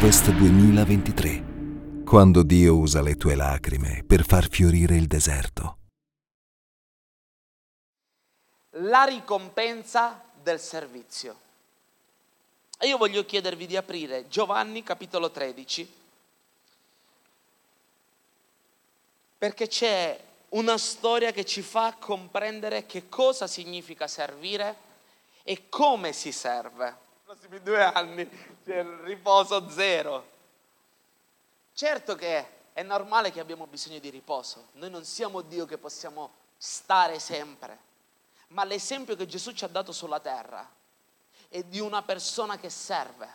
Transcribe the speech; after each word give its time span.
Harvest 0.00 0.30
2023. 0.30 2.04
Quando 2.06 2.42
Dio 2.42 2.74
usa 2.74 3.02
le 3.02 3.16
tue 3.16 3.34
lacrime 3.34 4.02
per 4.02 4.24
far 4.24 4.48
fiorire 4.48 4.96
il 4.96 5.06
deserto. 5.06 5.76
La 8.78 9.04
ricompensa 9.04 10.24
del 10.42 10.58
servizio. 10.58 11.38
E 12.78 12.86
io 12.86 12.96
voglio 12.96 13.26
chiedervi 13.26 13.66
di 13.66 13.76
aprire 13.76 14.26
Giovanni 14.28 14.82
capitolo 14.82 15.30
13, 15.30 15.92
perché 19.36 19.68
c'è 19.68 20.18
una 20.48 20.78
storia 20.78 21.30
che 21.30 21.44
ci 21.44 21.60
fa 21.60 21.94
comprendere 21.98 22.86
che 22.86 23.10
cosa 23.10 23.46
significa 23.46 24.06
servire 24.06 24.76
e 25.42 25.68
come 25.68 26.14
si 26.14 26.32
serve. 26.32 27.08
Prossimi 27.30 27.62
due 27.62 27.80
anni 27.80 28.28
c'è 28.64 28.80
il 28.80 28.90
riposo 29.04 29.70
zero. 29.70 30.28
Certo 31.72 32.16
che 32.16 32.44
è 32.72 32.82
normale 32.82 33.30
che 33.30 33.38
abbiamo 33.38 33.68
bisogno 33.68 34.00
di 34.00 34.10
riposo, 34.10 34.70
noi 34.72 34.90
non 34.90 35.04
siamo 35.04 35.40
Dio 35.40 35.64
che 35.64 35.78
possiamo 35.78 36.32
stare 36.56 37.20
sempre, 37.20 37.78
ma 38.48 38.64
l'esempio 38.64 39.14
che 39.14 39.28
Gesù 39.28 39.52
ci 39.52 39.64
ha 39.64 39.68
dato 39.68 39.92
sulla 39.92 40.18
terra 40.18 40.68
è 41.48 41.62
di 41.62 41.78
una 41.78 42.02
persona 42.02 42.58
che 42.58 42.68
serve. 42.68 43.28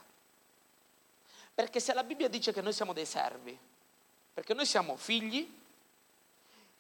Perché 1.53 1.79
se 1.79 1.93
la 1.93 2.03
Bibbia 2.03 2.27
dice 2.27 2.51
che 2.51 2.59
noi 2.59 2.73
siamo 2.73 2.91
dei 2.91 3.05
servi, 3.05 3.57
perché 4.33 4.53
noi 4.53 4.65
siamo 4.65 4.97
figli, 4.97 5.49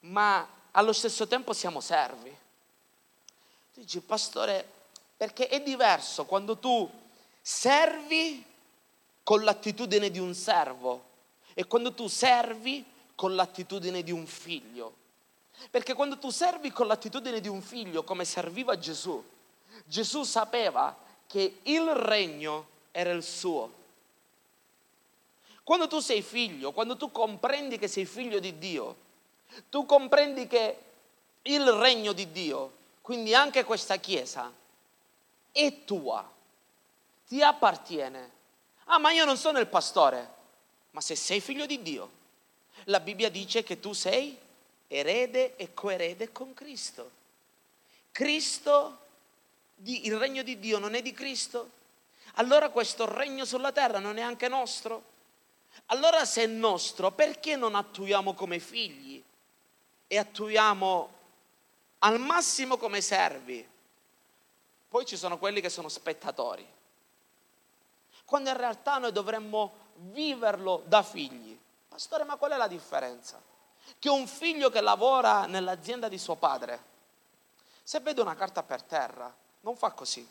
ma 0.01 0.45
allo 0.71 0.91
stesso 0.91 1.25
tempo 1.27 1.53
siamo 1.53 1.79
servi. 1.79 2.37
Tu 3.73 3.79
dici, 3.79 4.01
pastore, 4.01 4.69
perché 5.15 5.47
è 5.47 5.61
diverso 5.61 6.25
quando 6.25 6.57
tu 6.57 7.03
servi 7.47 8.43
con 9.21 9.43
l'attitudine 9.43 10.09
di 10.09 10.17
un 10.17 10.33
servo 10.33 11.03
e 11.53 11.65
quando 11.65 11.93
tu 11.93 12.07
servi 12.07 12.83
con 13.13 13.35
l'attitudine 13.35 14.01
di 14.01 14.11
un 14.11 14.25
figlio. 14.25 14.95
Perché 15.69 15.93
quando 15.93 16.17
tu 16.17 16.31
servi 16.31 16.71
con 16.71 16.87
l'attitudine 16.87 17.39
di 17.39 17.47
un 17.47 17.61
figlio, 17.61 18.03
come 18.03 18.25
serviva 18.25 18.79
Gesù, 18.79 19.23
Gesù 19.85 20.23
sapeva 20.23 20.97
che 21.27 21.59
il 21.61 21.87
regno 21.93 22.67
era 22.89 23.11
il 23.11 23.21
suo. 23.21 23.71
Quando 25.63 25.87
tu 25.87 25.99
sei 25.99 26.23
figlio, 26.23 26.71
quando 26.71 26.97
tu 26.97 27.11
comprendi 27.11 27.77
che 27.77 27.87
sei 27.87 28.05
figlio 28.05 28.39
di 28.39 28.57
Dio, 28.57 28.95
tu 29.69 29.85
comprendi 29.85 30.47
che 30.47 30.77
il 31.43 31.71
regno 31.73 32.11
di 32.11 32.31
Dio, 32.31 32.71
quindi 33.01 33.35
anche 33.35 33.63
questa 33.63 33.97
chiesa, 33.97 34.51
è 35.51 35.83
tua, 35.85 36.33
ti 37.27 37.41
appartiene. 37.41 38.31
Ah, 38.85 38.99
ma 38.99 39.11
io 39.11 39.25
non 39.25 39.37
sono 39.37 39.59
il 39.59 39.67
pastore. 39.67 40.33
Ma 40.91 41.01
se 41.01 41.15
sei 41.15 41.41
figlio 41.41 41.65
di 41.65 41.81
Dio, 41.81 42.11
la 42.85 42.99
Bibbia 42.99 43.29
dice 43.29 43.63
che 43.63 43.79
tu 43.79 43.93
sei 43.93 44.37
erede 44.87 45.55
e 45.55 45.73
coerede 45.73 46.31
con 46.31 46.53
Cristo. 46.53 47.11
Cristo, 48.11 48.99
il 49.83 50.17
regno 50.17 50.43
di 50.43 50.59
Dio 50.59 50.79
non 50.79 50.93
è 50.93 51.01
di 51.01 51.11
Cristo? 51.11 51.71
Allora 52.35 52.69
questo 52.69 53.11
regno 53.11 53.43
sulla 53.43 53.71
terra 53.71 53.99
non 53.99 54.17
è 54.17 54.21
anche 54.21 54.47
nostro? 54.47 55.13
Allora 55.87 56.23
se 56.23 56.43
è 56.43 56.47
nostro, 56.47 57.11
perché 57.11 57.55
non 57.55 57.75
attuiamo 57.75 58.33
come 58.33 58.59
figli? 58.59 59.23
e 60.07 60.17
attuiamo 60.17 61.13
al 61.99 62.19
massimo 62.19 62.77
come 62.77 63.01
servi. 63.01 63.67
Poi 64.87 65.05
ci 65.05 65.17
sono 65.17 65.37
quelli 65.37 65.61
che 65.61 65.69
sono 65.69 65.89
spettatori, 65.89 66.65
quando 68.25 68.49
in 68.49 68.57
realtà 68.57 68.97
noi 68.97 69.11
dovremmo 69.11 69.73
viverlo 69.95 70.83
da 70.85 71.03
figli. 71.03 71.57
Pastore, 71.87 72.23
ma 72.23 72.35
qual 72.35 72.51
è 72.51 72.57
la 72.57 72.67
differenza? 72.67 73.41
Che 73.97 74.09
un 74.09 74.27
figlio 74.27 74.69
che 74.69 74.81
lavora 74.81 75.45
nell'azienda 75.45 76.09
di 76.09 76.17
suo 76.17 76.35
padre, 76.35 76.93
se 77.83 77.99
vede 77.99 78.21
una 78.21 78.35
carta 78.35 78.63
per 78.63 78.81
terra, 78.81 79.33
non 79.61 79.77
fa 79.77 79.91
così, 79.91 80.27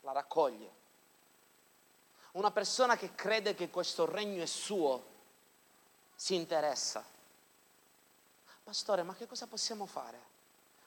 la 0.00 0.12
raccoglie. 0.12 0.80
Una 2.32 2.50
persona 2.50 2.96
che 2.96 3.14
crede 3.14 3.54
che 3.54 3.70
questo 3.70 4.04
regno 4.04 4.42
è 4.42 4.46
suo, 4.46 5.10
si 6.14 6.34
interessa. 6.34 7.04
Pastore, 8.62 9.02
ma 9.02 9.14
che 9.14 9.26
cosa 9.26 9.46
possiamo 9.46 9.86
fare? 9.86 10.30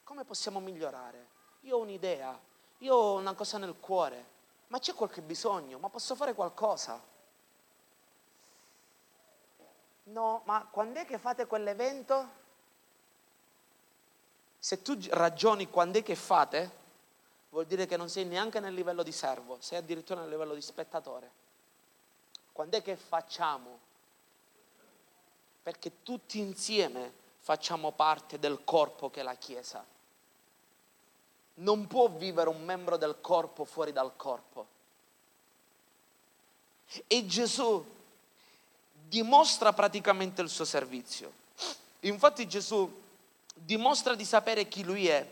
Come 0.04 0.24
possiamo 0.24 0.60
migliorare? 0.60 1.34
Io 1.62 1.78
ho 1.78 1.82
un'idea, 1.82 2.38
io 2.86 2.96
ho 2.96 3.16
una 3.16 3.34
cosa 3.34 3.58
nel 3.58 3.76
cuore, 3.80 4.26
ma 4.68 4.80
c'è 4.80 4.94
qualche 4.94 5.22
bisogno, 5.22 5.78
ma 5.78 5.90
posso 5.90 6.16
fare 6.16 6.34
qualcosa? 6.34 7.02
No, 10.04 10.42
ma 10.46 10.68
quando 10.70 11.00
è 11.00 11.06
che 11.06 11.18
fate 11.18 11.48
quell'evento? 11.48 12.44
Se 14.60 14.82
tu 14.82 14.98
ragioni 15.10 15.70
quando 15.70 16.00
è 16.00 16.04
che 16.04 16.16
fate, 16.16 16.84
vuol 17.50 17.66
dire 17.66 17.86
che 17.86 17.98
non 17.98 18.10
sei 18.10 18.26
neanche 18.26 18.60
nel 18.60 18.74
livello 18.74 19.04
di 19.04 19.12
servo, 19.12 19.58
sei 19.60 19.78
addirittura 19.78 20.22
nel 20.22 20.30
livello 20.30 20.54
di 20.54 20.62
spettatore. 20.62 21.44
Quando 22.52 22.78
è 22.78 22.82
che 22.82 22.96
facciamo? 22.96 23.86
perché 25.66 26.04
tutti 26.04 26.38
insieme 26.38 27.12
facciamo 27.40 27.92
parte 27.92 28.38
del 28.38 28.64
corpo 28.64 29.10
che 29.10 29.22
è 29.22 29.24
la 29.24 29.34
Chiesa. 29.34 29.84
Non 31.56 31.88
può 31.88 32.10
vivere 32.10 32.50
un 32.50 32.64
membro 32.64 32.98
del 32.98 33.18
corpo 33.22 33.66
fuori 33.66 33.92
dal 33.92 34.16
corpo. 34.16 34.68
E 37.08 37.26
Gesù 37.26 37.84
dimostra 38.92 39.74
praticamente 39.74 40.42
il 40.42 40.50
suo 40.50 40.66
servizio. 40.66 41.32
Infatti 42.02 42.48
Gesù 42.48 43.04
dimostra 43.54 44.16
di 44.16 44.26
sapere 44.26 44.68
chi 44.68 44.84
lui 44.84 45.08
è 45.08 45.28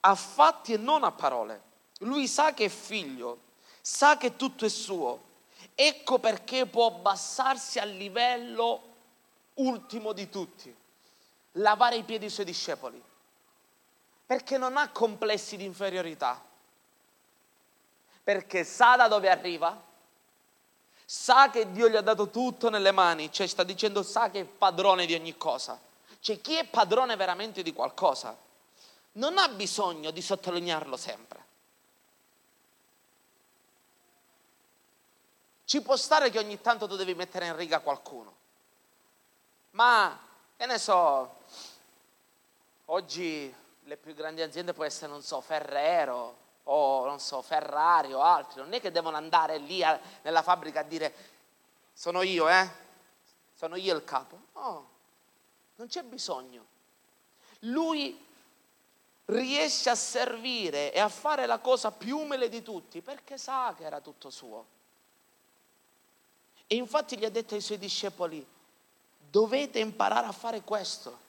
a 0.00 0.14
fatti 0.14 0.72
e 0.72 0.76
non 0.78 1.04
a 1.04 1.12
parole. 1.12 1.72
Lui 1.98 2.26
sa 2.26 2.52
che 2.54 2.66
è 2.66 2.68
figlio, 2.68 3.38
sa 3.80 4.16
che 4.16 4.36
tutto 4.36 4.64
è 4.64 4.68
suo. 4.68 5.32
Ecco 5.74 6.18
perché 6.18 6.66
può 6.66 6.86
abbassarsi 6.86 7.78
al 7.78 7.90
livello 7.90 8.92
ultimo 9.54 10.12
di 10.12 10.28
tutti, 10.28 10.74
lavare 11.52 11.96
i 11.96 12.02
piedi 12.02 12.26
ai 12.26 12.30
suoi 12.30 12.46
discepoli, 12.46 13.02
perché 14.26 14.58
non 14.58 14.76
ha 14.76 14.90
complessi 14.90 15.56
di 15.56 15.64
inferiorità, 15.64 16.42
perché 18.22 18.64
sa 18.64 18.96
da 18.96 19.08
dove 19.08 19.28
arriva, 19.28 19.82
sa 21.04 21.50
che 21.50 21.70
Dio 21.70 21.88
gli 21.88 21.96
ha 21.96 22.00
dato 22.00 22.30
tutto 22.30 22.70
nelle 22.70 22.92
mani, 22.92 23.30
cioè 23.30 23.46
sta 23.46 23.62
dicendo 23.64 24.02
sa 24.02 24.30
che 24.30 24.40
è 24.40 24.44
padrone 24.44 25.06
di 25.06 25.14
ogni 25.14 25.36
cosa, 25.36 25.78
cioè 26.20 26.40
chi 26.40 26.54
è 26.54 26.66
padrone 26.66 27.16
veramente 27.16 27.62
di 27.62 27.72
qualcosa 27.72 28.36
non 29.12 29.38
ha 29.38 29.48
bisogno 29.48 30.10
di 30.10 30.22
sottolinearlo 30.22 30.96
sempre. 30.96 31.42
Ci 35.64 35.80
può 35.82 35.96
stare 35.96 36.30
che 36.30 36.38
ogni 36.38 36.60
tanto 36.60 36.86
tu 36.86 36.96
devi 36.96 37.14
mettere 37.14 37.46
in 37.46 37.56
riga 37.56 37.80
qualcuno 37.80 38.42
ma 39.74 40.18
che 40.56 40.66
ne 40.66 40.78
so, 40.78 41.36
oggi 42.86 43.52
le 43.84 43.96
più 43.96 44.14
grandi 44.14 44.42
aziende 44.42 44.72
può 44.72 44.84
essere, 44.84 45.10
non 45.10 45.22
so, 45.22 45.40
Ferrero 45.40 46.42
o 46.64 47.04
non 47.04 47.20
so, 47.20 47.42
Ferrari 47.42 48.12
o 48.12 48.20
altri, 48.22 48.60
non 48.60 48.72
è 48.72 48.80
che 48.80 48.90
devono 48.90 49.16
andare 49.16 49.58
lì 49.58 49.82
a, 49.82 50.00
nella 50.22 50.42
fabbrica 50.42 50.80
a 50.80 50.84
dire 50.84 51.14
sono 51.92 52.22
io, 52.22 52.48
eh? 52.48 52.68
Sono 53.54 53.76
io 53.76 53.94
il 53.94 54.04
capo. 54.04 54.40
No, 54.54 54.88
non 55.76 55.86
c'è 55.86 56.02
bisogno. 56.02 56.66
Lui 57.60 58.22
riesce 59.26 59.90
a 59.90 59.94
servire 59.94 60.92
e 60.92 60.98
a 61.00 61.08
fare 61.08 61.46
la 61.46 61.58
cosa 61.58 61.92
più 61.92 62.18
umile 62.18 62.48
di 62.48 62.62
tutti 62.62 63.00
perché 63.00 63.38
sa 63.38 63.74
che 63.76 63.84
era 63.84 64.00
tutto 64.00 64.30
suo. 64.30 64.66
E 66.66 66.74
infatti 66.74 67.16
gli 67.16 67.24
ha 67.24 67.30
detto 67.30 67.54
ai 67.54 67.60
suoi 67.60 67.78
discepoli, 67.78 68.44
dovete 69.18 69.78
imparare 69.78 70.26
a 70.26 70.32
fare 70.32 70.62
questo. 70.62 71.23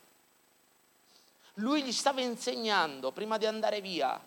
Lui 1.56 1.84
gli 1.84 1.92
stava 1.92 2.22
insegnando 2.22 3.12
prima 3.12 3.38
di 3.38 3.46
andare 3.46 3.82
via 3.82 4.20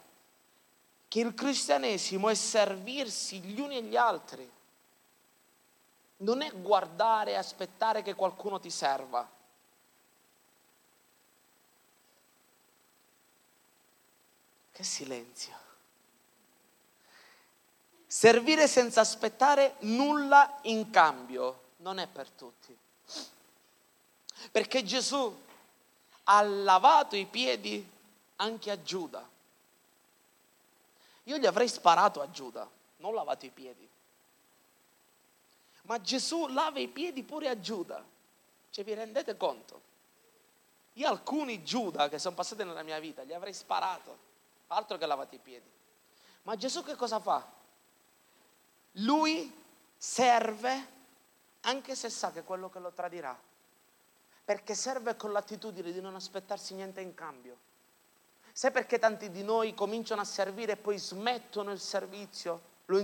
che 1.08 1.20
il 1.20 1.34
cristianesimo 1.34 2.28
è 2.28 2.34
servirsi 2.34 3.40
gli 3.40 3.58
uni 3.60 3.78
e 3.78 3.82
gli 3.82 3.96
altri. 3.96 4.50
Non 6.18 6.42
è 6.42 6.50
guardare 6.52 7.32
e 7.32 7.36
aspettare 7.36 8.02
che 8.02 8.14
qualcuno 8.14 8.60
ti 8.60 8.70
serva. 8.70 9.28
Che 14.72 14.82
silenzio. 14.84 15.56
Servire 18.06 18.66
senza 18.68 19.00
aspettare 19.00 19.76
nulla 19.80 20.58
in 20.62 20.90
cambio 20.90 21.62
non 21.78 21.98
è 21.98 22.06
per 22.06 22.30
tutti. 22.30 22.76
Perché 24.50 24.82
Gesù 24.82 25.46
ha 26.30 26.42
lavato 26.42 27.16
i 27.16 27.26
piedi 27.26 27.86
anche 28.36 28.70
a 28.70 28.82
Giuda. 28.82 29.26
Io 31.24 31.36
gli 31.38 31.46
avrei 31.46 31.68
sparato 31.68 32.20
a 32.20 32.30
Giuda. 32.30 32.68
non 32.96 33.14
lavato 33.14 33.46
i 33.46 33.50
piedi. 33.50 33.88
Ma 35.82 36.00
Gesù 36.00 36.48
lava 36.48 36.80
i 36.80 36.88
piedi 36.88 37.22
pure 37.22 37.48
a 37.48 37.58
Giuda. 37.60 38.04
Cioè 38.70 38.84
vi 38.84 38.94
rendete 38.94 39.36
conto? 39.36 39.80
Io 40.94 41.08
alcuni 41.08 41.62
Giuda 41.62 42.08
che 42.08 42.18
sono 42.18 42.34
passati 42.34 42.64
nella 42.64 42.82
mia 42.82 42.98
vita 42.98 43.22
gli 43.22 43.32
avrei 43.32 43.54
sparato, 43.54 44.18
altro 44.66 44.98
che 44.98 45.06
lavati 45.06 45.36
i 45.36 45.38
piedi. 45.38 45.70
Ma 46.42 46.56
Gesù 46.56 46.82
che 46.82 46.96
cosa 46.96 47.20
fa? 47.20 47.46
Lui 48.92 49.64
serve 49.96 50.96
anche 51.60 51.94
se 51.94 52.10
sa 52.10 52.32
che 52.32 52.42
quello 52.42 52.68
che 52.68 52.80
lo 52.80 52.90
tradirà, 52.90 53.38
perché 54.48 54.74
serve 54.74 55.14
con 55.14 55.30
l'attitudine 55.30 55.92
di 55.92 56.00
non 56.00 56.14
aspettarsi 56.14 56.72
niente 56.72 57.02
in 57.02 57.12
cambio. 57.12 57.54
Sai 58.50 58.70
perché 58.70 58.98
tanti 58.98 59.30
di 59.30 59.42
noi 59.42 59.74
cominciano 59.74 60.22
a 60.22 60.24
servire 60.24 60.72
e 60.72 60.76
poi 60.78 60.96
smettono 60.96 61.70
il 61.70 61.78
servizio, 61.78 62.62
lo, 62.86 62.96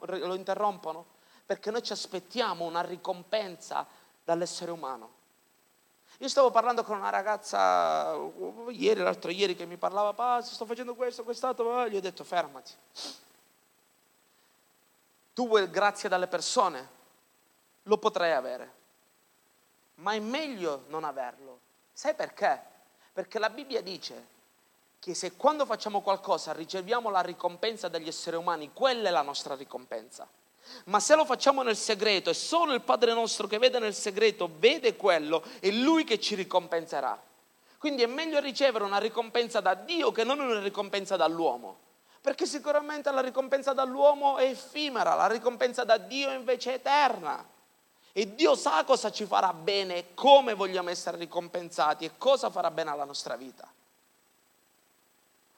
lo 0.00 0.34
interrompono? 0.34 1.06
Perché 1.46 1.70
noi 1.70 1.84
ci 1.84 1.92
aspettiamo 1.92 2.64
una 2.64 2.80
ricompensa 2.80 3.86
dall'essere 4.24 4.72
umano. 4.72 5.10
Io 6.18 6.28
stavo 6.28 6.50
parlando 6.50 6.82
con 6.82 6.96
una 6.96 7.10
ragazza 7.10 8.16
ieri, 8.70 9.02
l'altro 9.02 9.30
ieri, 9.30 9.54
che 9.54 9.66
mi 9.66 9.76
parlava, 9.76 10.14
pa, 10.14 10.42
sto 10.42 10.66
facendo 10.66 10.96
questo, 10.96 11.22
quest'altro, 11.22 11.88
gli 11.88 11.94
ho 11.94 12.00
detto 12.00 12.24
fermati. 12.24 12.72
Tu 15.32 15.46
vuoi 15.46 15.70
grazie 15.70 16.08
dalle 16.08 16.26
persone, 16.26 16.88
lo 17.84 17.98
potrai 17.98 18.32
avere, 18.32 18.75
ma 19.96 20.12
è 20.12 20.18
meglio 20.18 20.84
non 20.88 21.04
averlo. 21.04 21.60
Sai 21.92 22.14
perché? 22.14 22.60
Perché 23.12 23.38
la 23.38 23.50
Bibbia 23.50 23.80
dice 23.80 24.34
che 24.98 25.14
se 25.14 25.36
quando 25.36 25.64
facciamo 25.64 26.00
qualcosa 26.00 26.52
riceviamo 26.52 27.10
la 27.10 27.20
ricompensa 27.20 27.88
dagli 27.88 28.08
esseri 28.08 28.36
umani, 28.36 28.72
quella 28.72 29.08
è 29.08 29.12
la 29.12 29.22
nostra 29.22 29.54
ricompensa. 29.54 30.28
Ma 30.86 30.98
se 31.00 31.14
lo 31.14 31.24
facciamo 31.24 31.62
nel 31.62 31.76
segreto 31.76 32.30
e 32.30 32.34
solo 32.34 32.74
il 32.74 32.80
Padre 32.80 33.12
nostro 33.12 33.46
che 33.46 33.58
vede 33.58 33.78
nel 33.78 33.94
segreto 33.94 34.50
vede 34.58 34.96
quello, 34.96 35.44
è 35.60 35.70
Lui 35.70 36.04
che 36.04 36.18
ci 36.18 36.34
ricompenserà. 36.34 37.20
Quindi 37.78 38.02
è 38.02 38.06
meglio 38.06 38.40
ricevere 38.40 38.84
una 38.84 38.98
ricompensa 38.98 39.60
da 39.60 39.74
Dio 39.74 40.10
che 40.10 40.24
non 40.24 40.40
una 40.40 40.60
ricompensa 40.60 41.16
dall'uomo. 41.16 41.78
Perché 42.20 42.44
sicuramente 42.44 43.12
la 43.12 43.20
ricompensa 43.20 43.72
dall'uomo 43.72 44.38
è 44.38 44.46
effimera, 44.46 45.14
la 45.14 45.28
ricompensa 45.28 45.84
da 45.84 45.96
Dio 45.98 46.32
invece 46.32 46.72
è 46.72 46.74
eterna. 46.74 47.46
E 48.18 48.34
Dio 48.34 48.54
sa 48.54 48.82
cosa 48.84 49.12
ci 49.12 49.26
farà 49.26 49.52
bene, 49.52 50.14
come 50.14 50.54
vogliamo 50.54 50.88
essere 50.88 51.18
ricompensati 51.18 52.06
e 52.06 52.16
cosa 52.16 52.48
farà 52.48 52.70
bene 52.70 52.88
alla 52.88 53.04
nostra 53.04 53.36
vita. 53.36 53.70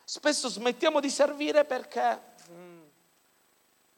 Spesso 0.03 0.49
smettiamo 0.49 0.99
di 0.99 1.09
servire 1.09 1.65
perché 1.65 2.21
mm, 2.51 2.83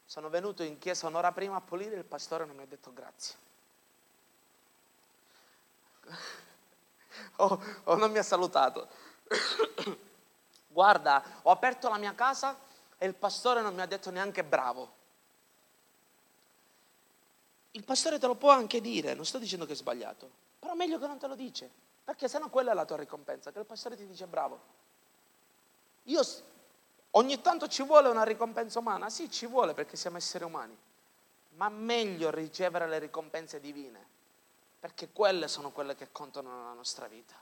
sono 0.05 0.29
venuto 0.29 0.63
in 0.63 0.79
chiesa 0.79 1.07
un'ora 1.07 1.33
prima 1.33 1.57
a 1.57 1.63
pulire 1.63 1.95
e 1.95 1.99
il 2.01 2.05
pastore 2.05 2.45
non 2.45 2.55
mi 2.55 2.63
ha 2.65 2.67
detto 2.67 2.93
grazie. 2.93 3.35
o, 7.37 7.45
oh, 7.49 7.63
o 7.85 7.95
non 7.95 8.11
mi 8.11 8.19
ha 8.19 8.23
salutato. 8.23 8.89
Guarda, 10.69 11.25
ho 11.45 11.51
aperto 11.51 11.89
la 11.89 11.97
mia 11.97 12.15
casa 12.15 12.59
e 12.99 13.07
il 13.07 13.15
pastore 13.15 13.63
non 13.63 13.75
mi 13.75 13.81
ha 13.81 13.87
detto 13.87 14.11
neanche 14.11 14.45
bravo. 14.45 14.99
Il 17.73 17.85
pastore 17.85 18.19
te 18.19 18.27
lo 18.27 18.35
può 18.35 18.51
anche 18.51 18.81
dire, 18.81 19.15
non 19.15 19.25
sto 19.25 19.39
dicendo 19.39 19.67
che 19.67 19.73
è 19.73 19.77
sbagliato, 19.77 20.31
però 20.59 20.75
meglio 20.75 20.99
che 20.99 21.07
non 21.07 21.19
te 21.19 21.27
lo 21.27 21.35
dice, 21.35 21.71
perché 22.05 22.29
sennò 22.29 22.49
quella 22.49 22.73
è 22.73 22.75
la 22.75 22.85
tua 22.85 22.97
ricompensa, 22.97 23.53
che 23.53 23.61
il 23.61 23.65
pastore 23.65 23.97
ti 23.97 24.07
dice 24.07 24.27
bravo. 24.27 24.79
Io 26.05 26.23
Ogni 27.13 27.41
tanto 27.41 27.67
ci 27.67 27.83
vuole 27.83 28.09
una 28.09 28.23
ricompensa 28.23 28.79
umana? 28.79 29.11
Sì, 29.11 29.31
ci 29.31 29.47
vuole 29.47 29.75
perché 29.75 29.97
siamo 29.97 30.17
esseri 30.17 30.45
umani, 30.45 30.77
ma 31.57 31.69
meglio 31.69 32.31
ricevere 32.31 32.87
le 32.87 33.01
ricompense 33.01 33.59
divine, 33.59 34.05
perché 34.79 35.09
quelle 35.11 35.49
sono 35.49 35.73
quelle 35.73 35.97
che 35.97 36.13
contano 36.13 36.57
nella 36.57 36.73
nostra 36.73 37.09
vita. 37.09 37.35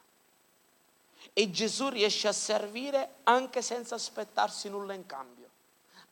E 1.34 1.50
Gesù 1.50 1.88
riesce 1.88 2.28
a 2.28 2.32
servire 2.32 3.16
anche 3.24 3.60
senza 3.60 3.94
aspettarsi 3.96 4.70
nulla 4.70 4.94
in 4.94 5.04
cambio, 5.04 5.50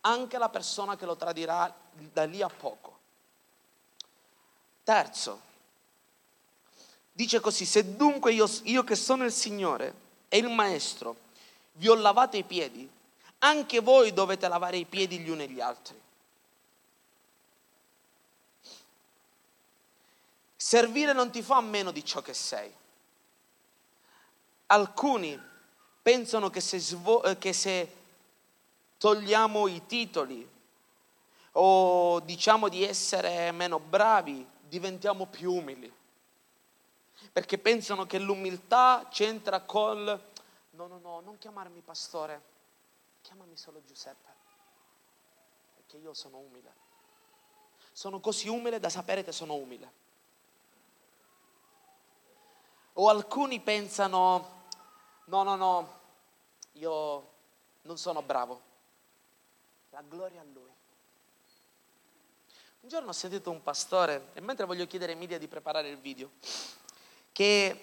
anche 0.00 0.36
la 0.36 0.50
persona 0.50 0.96
che 0.96 1.06
lo 1.06 1.16
tradirà 1.16 1.74
da 2.12 2.24
lì 2.24 2.42
a 2.42 2.48
poco. 2.48 2.95
Terzo, 4.86 5.40
dice 7.10 7.40
così, 7.40 7.64
se 7.64 7.96
dunque 7.96 8.32
io, 8.32 8.48
io 8.62 8.84
che 8.84 8.94
sono 8.94 9.24
il 9.24 9.32
Signore 9.32 9.92
e 10.28 10.38
il 10.38 10.48
Maestro 10.48 11.16
vi 11.72 11.88
ho 11.88 11.96
lavato 11.96 12.36
i 12.36 12.44
piedi, 12.44 12.88
anche 13.38 13.80
voi 13.80 14.12
dovete 14.12 14.46
lavare 14.46 14.76
i 14.76 14.84
piedi 14.84 15.18
gli 15.18 15.28
uni 15.28 15.42
agli 15.42 15.60
altri. 15.60 16.00
Servire 20.54 21.12
non 21.12 21.32
ti 21.32 21.42
fa 21.42 21.60
meno 21.60 21.90
di 21.90 22.04
ciò 22.04 22.22
che 22.22 22.32
sei. 22.32 22.72
Alcuni 24.66 25.36
pensano 26.00 26.48
che 26.48 26.60
se, 26.60 26.78
svo- 26.78 27.24
eh, 27.24 27.36
che 27.38 27.52
se 27.52 27.92
togliamo 28.98 29.66
i 29.66 29.84
titoli 29.84 30.48
o 31.58 32.20
diciamo 32.20 32.68
di 32.68 32.84
essere 32.84 33.50
meno 33.50 33.80
bravi, 33.80 34.54
diventiamo 34.76 35.26
più 35.26 35.52
umili. 35.52 35.90
Perché 37.32 37.56
pensano 37.56 38.05
che 38.05 38.19
l'umiltà 38.19 39.08
c'entra 39.11 39.61
col 39.61 40.05
no, 40.70 40.87
no, 40.87 40.99
no, 40.99 41.20
non 41.20 41.38
chiamarmi 41.38 41.81
pastore 41.81 42.55
chiamami 43.23 43.56
solo 43.56 43.82
Giuseppe, 43.84 44.34
perché 45.75 45.96
io 45.96 46.14
sono 46.14 46.37
umile. 46.37 46.84
Sono 47.90 48.20
così 48.20 48.49
umile 48.49 48.78
da 48.78 48.90
sapere 48.90 49.25
che 49.25 49.32
sono 49.32 49.55
umile. 49.55 50.05
O 52.93 53.08
alcuni 53.08 53.61
pensano, 53.61 54.69
no, 55.25 55.43
no, 55.43 55.56
no, 55.56 56.00
io 56.72 57.31
non 57.82 57.96
sono 57.96 58.22
bravo. 58.22 58.61
La 59.90 60.03
gloria 60.03 60.43
a 60.43 60.44
lui. 60.44 60.66
Un 62.86 62.93
giorno 62.93 63.10
ho 63.10 63.14
sentito 63.14 63.50
un 63.50 63.64
pastore, 63.64 64.28
e 64.34 64.40
mentre 64.40 64.64
voglio 64.64 64.86
chiedere 64.86 65.10
ai 65.10 65.19
media 65.19 65.38
di 65.38 65.48
preparare 65.48 65.88
il 65.88 65.98
video, 65.98 66.31
che 67.32 67.76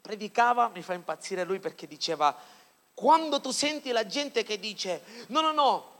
predicava, 0.00 0.68
mi 0.68 0.80
fa 0.80 0.94
impazzire 0.94 1.44
lui 1.44 1.58
perché 1.58 1.86
diceva, 1.86 2.34
quando 2.94 3.38
tu 3.42 3.50
senti 3.50 3.90
la 3.90 4.06
gente 4.06 4.44
che 4.44 4.58
dice 4.58 5.26
no, 5.26 5.42
no, 5.42 5.52
no, 5.52 5.92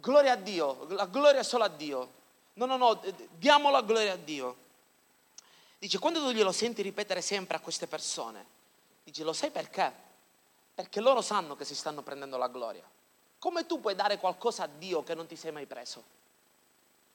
gloria 0.00 0.32
a 0.32 0.36
Dio, 0.36 0.84
la 0.90 1.06
gloria 1.06 1.42
solo 1.42 1.64
a 1.64 1.68
Dio, 1.68 2.12
no, 2.52 2.66
no, 2.66 2.76
no, 2.76 3.00
diamo 3.38 3.70
la 3.70 3.80
gloria 3.80 4.12
a 4.12 4.16
Dio. 4.16 4.56
Dice, 5.78 5.98
quando 5.98 6.20
tu 6.20 6.32
glielo 6.32 6.52
senti 6.52 6.82
ripetere 6.82 7.22
sempre 7.22 7.56
a 7.56 7.60
queste 7.60 7.86
persone, 7.86 8.44
dice, 9.02 9.24
lo 9.24 9.32
sai 9.32 9.50
perché? 9.50 9.90
Perché 10.74 11.00
loro 11.00 11.22
sanno 11.22 11.56
che 11.56 11.64
si 11.64 11.74
stanno 11.74 12.02
prendendo 12.02 12.36
la 12.36 12.48
gloria. 12.48 12.84
Come 13.38 13.64
tu 13.64 13.80
puoi 13.80 13.94
dare 13.94 14.18
qualcosa 14.18 14.64
a 14.64 14.68
Dio 14.68 15.02
che 15.02 15.14
non 15.14 15.26
ti 15.26 15.36
sei 15.36 15.52
mai 15.52 15.64
preso? 15.64 16.24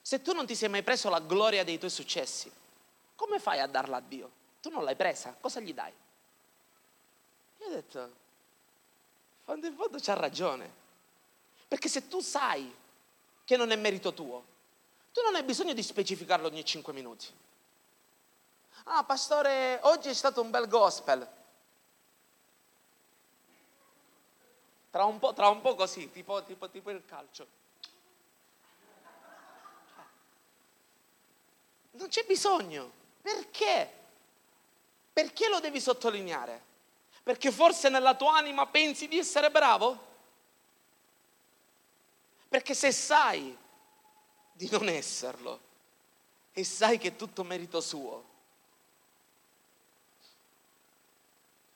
Se 0.02 0.20
tu 0.20 0.32
non 0.32 0.46
ti 0.46 0.56
sei 0.56 0.68
mai 0.68 0.82
preso 0.82 1.08
la 1.08 1.20
gloria 1.20 1.62
dei 1.62 1.78
tuoi 1.78 1.90
successi, 1.90 2.50
come 3.14 3.38
fai 3.38 3.60
a 3.60 3.68
darla 3.68 3.98
a 3.98 4.00
Dio? 4.00 4.30
Tu 4.60 4.68
non 4.68 4.82
l'hai 4.82 4.96
presa, 4.96 5.34
cosa 5.40 5.60
gli 5.60 5.72
dai? 5.72 5.92
Io 7.58 7.66
ho 7.66 7.70
detto, 7.70 8.14
quando 9.44 9.66
in 9.66 9.76
fondo 9.76 9.98
c'ha 10.00 10.14
ragione. 10.14 10.80
Perché 11.68 11.88
se 11.88 12.08
tu 12.08 12.20
sai 12.20 12.74
che 13.44 13.56
non 13.56 13.70
è 13.70 13.76
merito 13.76 14.12
tuo, 14.12 14.44
tu 15.12 15.22
non 15.22 15.36
hai 15.36 15.42
bisogno 15.44 15.72
di 15.72 15.82
specificarlo 15.82 16.48
ogni 16.48 16.64
5 16.64 16.92
minuti. 16.92 17.26
Ah, 18.84 19.04
pastore, 19.04 19.78
oggi 19.82 20.08
è 20.08 20.14
stato 20.14 20.40
un 20.42 20.50
bel 20.50 20.66
gospel. 20.66 21.26
Tra 24.90 25.04
un 25.04 25.18
po', 25.18 25.32
tra 25.32 25.48
un 25.48 25.60
po 25.60 25.74
così, 25.74 26.10
tipo, 26.10 26.42
tipo, 26.42 26.68
tipo 26.68 26.90
il 26.90 27.04
calcio. 27.06 27.46
Non 32.02 32.10
c'è 32.10 32.24
bisogno. 32.24 32.90
Perché? 33.22 33.88
Perché 35.12 35.48
lo 35.48 35.60
devi 35.60 35.80
sottolineare? 35.80 36.60
Perché 37.22 37.52
forse 37.52 37.88
nella 37.88 38.16
tua 38.16 38.36
anima 38.38 38.66
pensi 38.66 39.06
di 39.06 39.18
essere 39.18 39.52
bravo? 39.52 40.10
Perché 42.48 42.74
se 42.74 42.90
sai 42.90 43.56
di 44.52 44.68
non 44.68 44.88
esserlo 44.88 45.60
e 46.52 46.64
sai 46.64 46.98
che 46.98 47.08
è 47.08 47.16
tutto 47.16 47.44
merito 47.44 47.80
suo, 47.80 48.30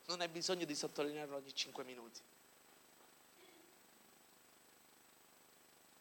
non 0.07 0.21
hai 0.21 0.29
bisogno 0.29 0.65
di 0.65 0.75
sottolinearlo 0.75 1.37
ogni 1.37 1.55
cinque 1.55 1.85
minuti. 1.85 2.21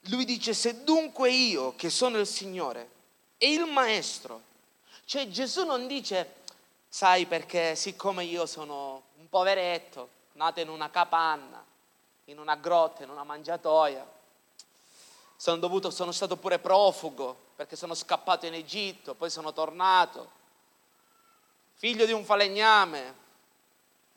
Lui 0.08 0.26
dice, 0.26 0.56
se 0.56 0.84
dunque 0.84 1.32
io, 1.32 1.76
che 1.76 1.92
sono 1.92 2.18
il 2.18 2.28
Signore, 2.28 2.95
e 3.38 3.52
il 3.52 3.66
Maestro, 3.66 4.42
cioè 5.06 5.28
Gesù 5.28 5.66
non 5.66 5.88
dice, 5.88 6.36
sai 6.88 7.26
perché 7.26 7.76
siccome 7.76 8.24
io 8.24 8.46
sono 8.46 9.04
un 9.18 9.30
poveretto, 9.30 10.10
nato 10.34 10.60
in 10.60 10.70
una 10.70 10.90
capanna, 10.90 11.64
in 12.26 12.40
una 12.40 12.56
grotta, 12.56 13.04
in 13.04 13.10
una 13.10 13.24
mangiatoia, 13.24 14.06
sono, 15.36 15.58
dovuto, 15.58 15.92
sono 15.92 16.12
stato 16.12 16.38
pure 16.38 16.60
profugo 16.60 17.44
perché 17.56 17.76
sono 17.76 17.94
scappato 17.94 18.46
in 18.46 18.54
Egitto, 18.54 19.14
poi 19.14 19.30
sono 19.30 19.54
tornato. 19.54 20.44
Figlio 21.76 22.06
di 22.06 22.12
un 22.12 22.24
falegname, 22.24 23.14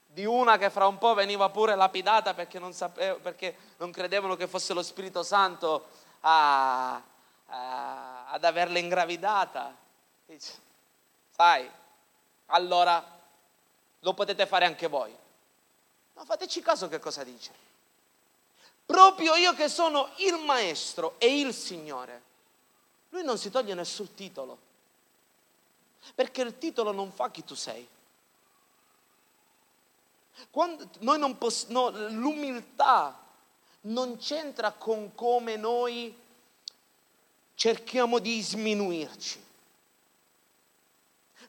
di 0.07 0.25
una 0.25 0.57
che 0.57 0.71
fra 0.71 0.87
un 0.87 0.99
po' 0.99 1.15
veniva 1.15 1.49
pure 1.51 1.75
lapidata 1.75 2.35
perché 2.35 2.59
non, 2.59 2.73
sapevo, 2.73 3.19
perché 3.19 3.57
non 3.77 3.91
credevano 3.91 4.37
che 4.37 4.47
fosse 4.47 4.73
lo 4.73 4.83
Spirito 4.83 5.23
Santo 5.23 5.89
a, 6.21 7.01
a, 7.47 8.18
ad 8.31 8.45
averla 8.45 8.79
ingravidata. 8.79 9.75
Dice, 10.27 10.53
sai, 11.35 11.71
allora 12.47 13.05
lo 14.01 14.15
potete 14.15 14.47
fare 14.47 14.65
anche 14.65 14.87
voi. 14.87 15.15
Ma 16.15 16.25
fateci 16.25 16.61
caso 16.61 16.89
che 16.89 16.99
cosa 16.99 17.25
dice. 17.25 17.67
Proprio 18.85 19.35
io 19.35 19.53
che 19.55 19.69
sono 19.69 20.11
il 20.17 20.39
maestro 20.45 21.15
e 21.19 21.41
il 21.41 21.55
Signore. 21.55 22.23
Lui 23.11 23.23
non 23.23 23.39
si 23.39 23.51
toglie 23.51 23.75
nessun 23.75 24.15
titolo, 24.15 24.59
perché 26.15 26.43
il 26.43 26.59
titolo 26.59 26.93
non 26.93 27.11
fa 27.13 27.31
chi 27.31 27.45
tu 27.45 27.55
sei. 27.55 27.87
Quando 30.51 30.89
non 30.99 31.37
poss- 31.39 31.67
no, 31.67 31.91
l'umiltà 31.91 33.19
non 33.83 34.19
c'entra 34.19 34.73
con 34.73 35.15
come 35.15 35.57
noi 35.57 36.17
cerchiamo 37.59 38.21
di 38.21 38.41
sminuirci. 38.41 39.45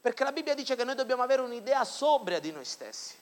Perché 0.00 0.24
la 0.24 0.32
Bibbia 0.32 0.54
dice 0.54 0.74
che 0.74 0.82
noi 0.82 0.96
dobbiamo 0.96 1.22
avere 1.22 1.40
un'idea 1.42 1.84
sobria 1.84 2.40
di 2.40 2.50
noi 2.50 2.64
stessi. 2.64 3.16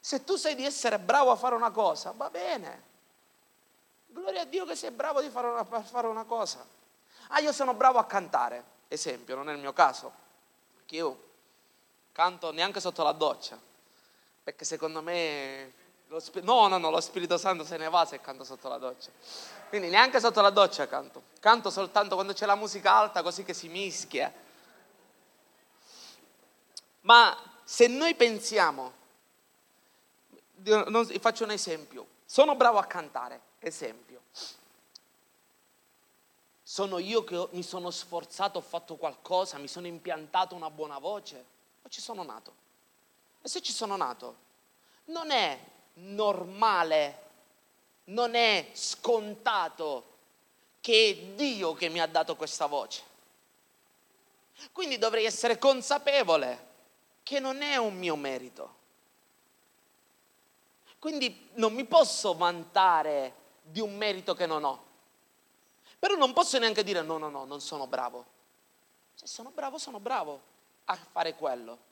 Se 0.00 0.24
tu 0.24 0.34
sai 0.34 0.56
di 0.56 0.64
essere 0.64 0.98
bravo 0.98 1.30
a 1.30 1.36
fare 1.36 1.54
una 1.54 1.70
cosa, 1.70 2.10
va 2.16 2.28
bene. 2.30 2.90
Gloria 4.08 4.40
a 4.40 4.44
Dio 4.44 4.66
che 4.66 4.74
sei 4.74 4.90
bravo 4.90 5.20
di 5.20 5.30
fare 5.30 5.46
una, 5.46 5.64
fare 5.64 6.08
una 6.08 6.24
cosa. 6.24 6.66
Ah, 7.28 7.38
io 7.38 7.52
sono 7.52 7.74
bravo 7.74 7.98
a 8.00 8.06
cantare, 8.06 8.64
esempio, 8.88 9.36
non 9.36 9.48
è 9.48 9.52
il 9.52 9.60
mio 9.60 9.72
caso. 9.72 10.12
Perché 10.74 10.96
io 10.96 11.22
canto 12.10 12.50
neanche 12.50 12.80
sotto 12.80 13.04
la 13.04 13.12
doccia 13.12 13.70
perché 14.44 14.64
secondo 14.64 15.02
me 15.02 15.72
Sp- 16.20 16.42
no, 16.42 16.68
no, 16.68 16.78
no, 16.78 16.90
lo 16.90 17.00
Spirito 17.00 17.38
Santo 17.38 17.64
se 17.64 17.76
ne 17.76 17.88
va 17.88 18.04
se 18.04 18.20
canto 18.20 18.44
sotto 18.44 18.68
la 18.68 18.78
doccia. 18.78 19.10
Quindi 19.68 19.88
neanche 19.88 20.20
sotto 20.20 20.40
la 20.40 20.50
doccia 20.50 20.86
canto. 20.86 21.22
Canto 21.40 21.70
soltanto 21.70 22.14
quando 22.14 22.32
c'è 22.32 22.46
la 22.46 22.54
musica 22.54 22.94
alta 22.94 23.22
così 23.22 23.44
che 23.44 23.54
si 23.54 23.68
mischia. 23.68 24.32
Ma 27.00 27.36
se 27.64 27.86
noi 27.86 28.14
pensiamo, 28.14 28.92
faccio 31.18 31.44
un 31.44 31.50
esempio, 31.50 32.06
sono 32.24 32.54
bravo 32.54 32.78
a 32.78 32.84
cantare, 32.84 33.40
esempio. 33.58 34.20
Sono 36.62 36.98
io 36.98 37.24
che 37.24 37.48
mi 37.52 37.62
sono 37.62 37.90
sforzato, 37.90 38.58
ho 38.58 38.62
fatto 38.62 38.96
qualcosa, 38.96 39.58
mi 39.58 39.68
sono 39.68 39.86
impiantato 39.86 40.54
una 40.54 40.70
buona 40.70 40.98
voce 40.98 41.44
o 41.82 41.88
ci 41.88 42.00
sono 42.00 42.22
nato? 42.22 42.54
E 43.42 43.48
se 43.48 43.60
ci 43.60 43.72
sono 43.72 43.96
nato, 43.96 44.36
non 45.06 45.30
è 45.30 45.58
normale, 45.94 47.20
non 48.04 48.34
è 48.34 48.70
scontato 48.72 50.10
che 50.80 51.10
è 51.10 51.16
Dio 51.34 51.74
che 51.74 51.88
mi 51.88 52.00
ha 52.00 52.06
dato 52.06 52.36
questa 52.36 52.66
voce. 52.66 53.02
Quindi 54.72 54.98
dovrei 54.98 55.24
essere 55.24 55.58
consapevole 55.58 56.70
che 57.22 57.40
non 57.40 57.62
è 57.62 57.76
un 57.76 57.96
mio 57.96 58.16
merito. 58.16 58.80
Quindi 60.98 61.50
non 61.54 61.72
mi 61.72 61.84
posso 61.84 62.34
vantare 62.34 63.34
di 63.62 63.80
un 63.80 63.96
merito 63.96 64.34
che 64.34 64.46
non 64.46 64.64
ho. 64.64 64.84
Però 65.98 66.14
non 66.14 66.32
posso 66.32 66.58
neanche 66.58 66.84
dire 66.84 67.02
no, 67.02 67.18
no, 67.18 67.28
no, 67.28 67.44
non 67.44 67.60
sono 67.60 67.86
bravo. 67.86 68.26
Se 69.14 69.26
sono 69.26 69.50
bravo, 69.50 69.78
sono 69.78 70.00
bravo 70.00 70.40
a 70.86 70.96
fare 70.96 71.34
quello 71.34 71.90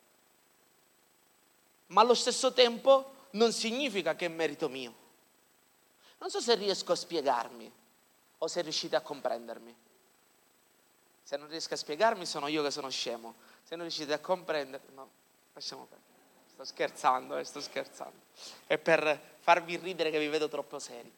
ma 1.90 2.00
allo 2.00 2.14
stesso 2.14 2.52
tempo 2.52 3.18
non 3.32 3.52
significa 3.52 4.14
che 4.14 4.26
è 4.26 4.28
merito 4.28 4.68
mio. 4.68 4.94
Non 6.18 6.30
so 6.30 6.40
se 6.40 6.54
riesco 6.54 6.92
a 6.92 6.96
spiegarmi 6.96 7.72
o 8.38 8.46
se 8.46 8.60
riuscite 8.62 8.96
a 8.96 9.00
comprendermi. 9.00 9.74
Se 11.22 11.36
non 11.36 11.48
riesco 11.48 11.74
a 11.74 11.76
spiegarmi 11.76 12.26
sono 12.26 12.48
io 12.48 12.62
che 12.62 12.70
sono 12.70 12.90
scemo. 12.90 13.34
Se 13.62 13.76
non 13.76 13.86
riuscite 13.86 14.12
a 14.12 14.18
comprendermi, 14.18 14.94
no, 14.94 15.08
lasciamo 15.52 15.84
perdere. 15.84 16.08
Sto 16.52 16.64
scherzando, 16.64 17.36
eh, 17.36 17.44
sto 17.44 17.60
scherzando. 17.60 18.18
È 18.66 18.76
per 18.78 19.36
farvi 19.38 19.76
ridere 19.76 20.10
che 20.10 20.18
vi 20.18 20.28
vedo 20.28 20.48
troppo 20.48 20.78
seri. 20.78 21.10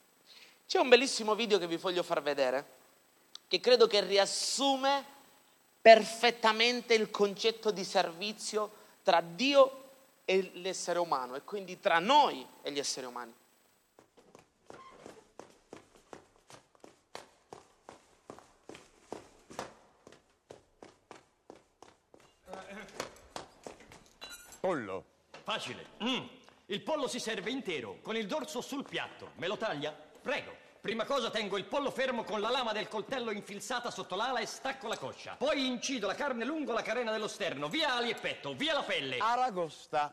C'è 0.67 0.79
un 0.79 0.89
bellissimo 0.89 1.35
video 1.35 1.59
che 1.59 1.67
vi 1.67 1.77
voglio 1.77 2.03
far 2.03 2.23
vedere, 2.23 2.67
che 3.49 3.61
credo 3.61 3.87
che 3.87 4.01
riassume 4.03 5.05
perfettamente 5.81 6.95
il 6.95 7.11
concetto 7.11 7.71
di 7.71 7.85
servizio 7.85 8.71
tra 9.03 9.21
Dio 9.21 9.82
e 10.25 10.51
l'essere 10.55 10.99
umano 10.99 11.35
e 11.35 11.43
quindi 11.43 11.81
tra 11.81 11.99
noi 11.99 12.47
e 12.63 12.73
gli 12.73 12.79
esseri 12.79 13.07
umani. 13.07 13.35
Pollo. 24.61 25.05
Facile. 25.43 25.87
Mm. 26.05 26.25
Il 26.67 26.83
pollo 26.83 27.09
si 27.09 27.19
serve 27.19 27.51
intero, 27.51 27.99
con 28.01 28.17
il 28.17 28.29
dorso 28.29 28.61
sul 28.61 28.85
piatto. 28.89 29.33
Me 29.35 29.49
lo 29.49 29.57
taglia? 29.57 29.91
Prego. 29.91 30.62
Prima 30.83 31.05
cosa 31.05 31.31
tengo 31.31 31.59
il 31.59 31.65
pollo 31.65 31.93
fermo 31.93 32.25
con 32.25 32.41
la 32.41 32.51
lama 32.51 32.73
del 32.73 32.89
coltello 32.89 33.31
infilzata 33.31 33.89
sotto 33.93 34.17
l'ala 34.17 34.41
e 34.41 34.47
stacco 34.47 34.89
la 34.89 34.99
coscia. 34.99 35.37
Poi 35.37 35.65
incido 35.65 36.09
la 36.09 36.17
carne 36.17 36.45
lungo 36.45 36.73
la 36.73 36.83
carena 36.83 37.13
dello 37.13 37.29
sterno. 37.29 37.69
Via 37.69 37.95
ali 37.95 38.11
e 38.11 38.17
petto, 38.17 38.53
via 38.53 38.73
la 38.73 38.83
pelle. 38.83 39.19
Aragosta. 39.19 40.13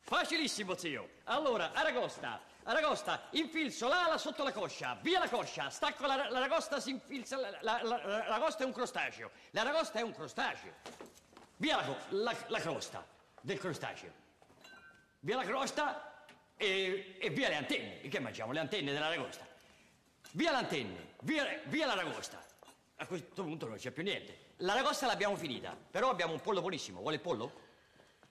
Facilissimo, 0.00 0.74
zio. 0.74 1.08
Allora, 1.26 1.70
aragosta. 1.70 2.40
Aragosta, 2.64 3.28
infilzo 3.30 3.86
l'ala 3.86 4.18
sotto 4.18 4.42
la 4.42 4.50
coscia, 4.52 4.98
via 5.02 5.20
la 5.20 5.28
coscia, 5.28 5.70
stacco 5.70 6.04
la, 6.06 6.28
l'aragosta, 6.28 6.80
si 6.80 6.90
infilza, 6.90 7.36
la, 7.36 7.58
la, 7.60 7.80
la, 7.82 7.96
l'aragosta 8.06 8.64
è 8.64 8.66
un 8.66 8.72
crostaceo, 8.72 9.30
l'aragosta 9.50 9.98
è 9.98 10.02
un 10.02 10.12
crostaceo, 10.12 10.72
via 11.56 11.76
la, 11.76 11.96
la, 12.08 12.36
la 12.46 12.58
crosta 12.60 13.04
del 13.40 13.58
crostaceo, 13.58 14.12
via 15.20 15.36
la 15.36 15.42
crosta 15.42 16.24
e, 16.56 17.16
e 17.20 17.30
via 17.30 17.48
le 17.48 17.56
antenne, 17.56 18.00
che 18.00 18.20
mangiamo? 18.20 18.52
Le 18.52 18.60
antenne 18.60 18.92
dell'aragosta. 18.92 19.51
Via 20.34 20.50
le 20.50 20.56
antenne, 20.56 21.14
via, 21.22 21.44
via 21.66 21.86
l'aragosta. 21.86 22.42
A 22.96 23.06
questo 23.06 23.42
punto 23.42 23.66
non 23.66 23.76
c'è 23.76 23.90
più 23.90 24.02
niente. 24.02 24.54
L'aragosta 24.58 25.06
l'abbiamo 25.06 25.36
finita, 25.36 25.76
però 25.90 26.08
abbiamo 26.08 26.32
un 26.32 26.40
pollo 26.40 26.60
buonissimo. 26.60 27.00
Vuole 27.00 27.16
il 27.16 27.20
pollo? 27.20 27.52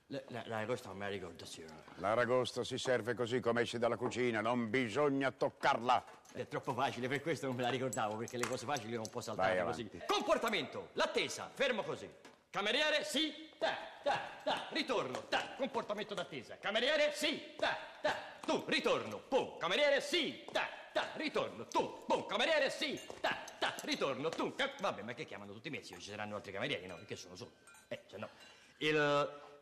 L'aragosta 0.08 0.90
non 0.90 0.98
me 0.98 1.06
la 1.06 1.12
ricordo, 1.12 1.46
signora. 1.46 1.76
L'aragosta 1.98 2.64
si 2.64 2.80
serve 2.80 3.14
così 3.14 3.40
come 3.40 3.62
esce 3.62 3.78
dalla 3.78 3.98
cucina, 3.98 4.42
non 4.42 4.70
bisogna 4.72 5.32
toccarla. 5.32 6.04
È 6.34 6.48
troppo 6.48 6.74
facile, 6.74 7.08
per 7.08 7.22
questo 7.22 7.46
non 7.46 7.56
me 7.56 7.62
la 7.62 7.70
ricordavo, 7.70 8.18
perché 8.18 8.38
le 8.38 8.48
cose 8.48 8.66
facili 8.66 8.96
non 8.96 9.08
può 9.10 9.22
saltare 9.22 9.64
così. 9.64 9.88
Comportamento, 10.08 10.90
l'attesa, 10.94 11.52
fermo 11.54 11.84
così. 11.84 12.10
Cameriere, 12.50 13.04
sì, 13.04 13.50
ta, 13.60 13.78
ta, 14.04 14.20
ta, 14.44 14.68
ritorno, 14.72 15.28
ta, 15.28 15.54
comportamento 15.56 16.16
d'attesa. 16.16 16.58
Cameriere, 16.58 17.14
sì, 17.14 17.54
ta, 17.56 17.78
ta, 18.02 18.16
tu, 18.44 18.64
ritorno, 18.68 19.20
pum. 19.20 19.58
Cameriere, 19.58 20.02
sì, 20.02 20.44
ta, 20.52 20.68
ta, 20.92 21.10
ritorno, 21.16 21.68
tu, 21.68 22.04
pum. 22.06 22.26
Cameriere, 22.26 22.70
sì, 22.70 23.00
ta, 23.20 23.38
ta, 23.60 23.74
ritorno, 23.84 24.30
tu. 24.30 24.54
Ca- 24.56 24.74
Vabbè, 24.80 25.02
ma 25.02 25.14
che 25.14 25.26
chiamano 25.26 25.54
tutti 25.54 25.68
i 25.68 25.72
mezzi? 25.72 25.94
Ci 26.00 26.10
saranno 26.10 26.36
altri 26.36 26.52
camerieri, 26.52 26.88
no? 26.88 26.96
Perché 26.96 27.16
sono 27.16 27.36
solo. 27.36 27.52
Eh, 27.88 28.02
se 28.08 28.18
no. 28.18 28.30
Il 28.78 28.98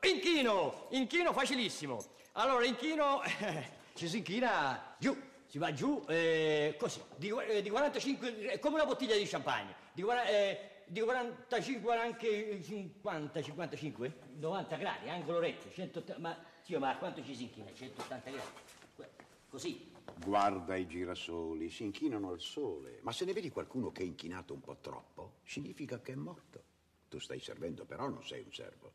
Inchino, 0.01 0.88
inchino 0.91 1.33
facilissimo. 1.33 2.01
Allora, 2.33 2.63
inchino, 2.63 3.21
eh, 3.24 3.69
ci 3.95 4.07
si 4.07 4.19
inchina 4.19 4.95
giù, 4.98 5.15
si 5.45 5.57
va 5.57 5.74
giù 5.74 6.01
eh, 6.07 6.75
così, 6.79 7.01
di, 7.17 7.29
eh, 7.48 7.62
di, 7.62 7.69
45, 7.69 8.59
come 8.59 8.75
una 8.75 8.86
bottiglia 8.86 9.17
di 9.17 9.25
champagne, 9.25 9.75
di, 9.91 10.05
eh, 10.25 10.83
di 10.86 11.01
45 11.01 11.98
anche 11.98 12.62
50, 12.63 13.41
55, 13.41 14.13
90 14.38 14.75
gradi, 14.77 15.09
angolo 15.09 15.39
retto, 15.39 15.69
180, 15.69 16.21
ma, 16.21 16.38
zio, 16.62 16.79
ma 16.79 16.95
quanto 16.95 17.21
ci 17.21 17.36
si 17.36 17.43
inchina? 17.43 17.69
180 17.74 18.29
gradi, 18.29 18.48
così. 19.50 19.98
Guarda 20.17 20.75
i 20.75 20.87
girasoli, 20.87 21.69
si 21.69 21.83
inchinano 21.83 22.29
al 22.29 22.39
sole, 22.39 22.99
ma 23.01 23.11
se 23.11 23.25
ne 23.25 23.33
vedi 23.33 23.49
qualcuno 23.49 23.91
che 23.91 24.03
è 24.03 24.05
inchinato 24.05 24.53
un 24.53 24.61
po' 24.61 24.77
troppo, 24.81 25.35
significa 25.43 25.99
che 26.01 26.13
è 26.13 26.15
morto. 26.15 26.63
Tu 27.09 27.19
stai 27.19 27.39
servendo, 27.39 27.85
però 27.85 28.07
non 28.07 28.23
sei 28.23 28.43
un 28.43 28.53
servo. 28.53 28.91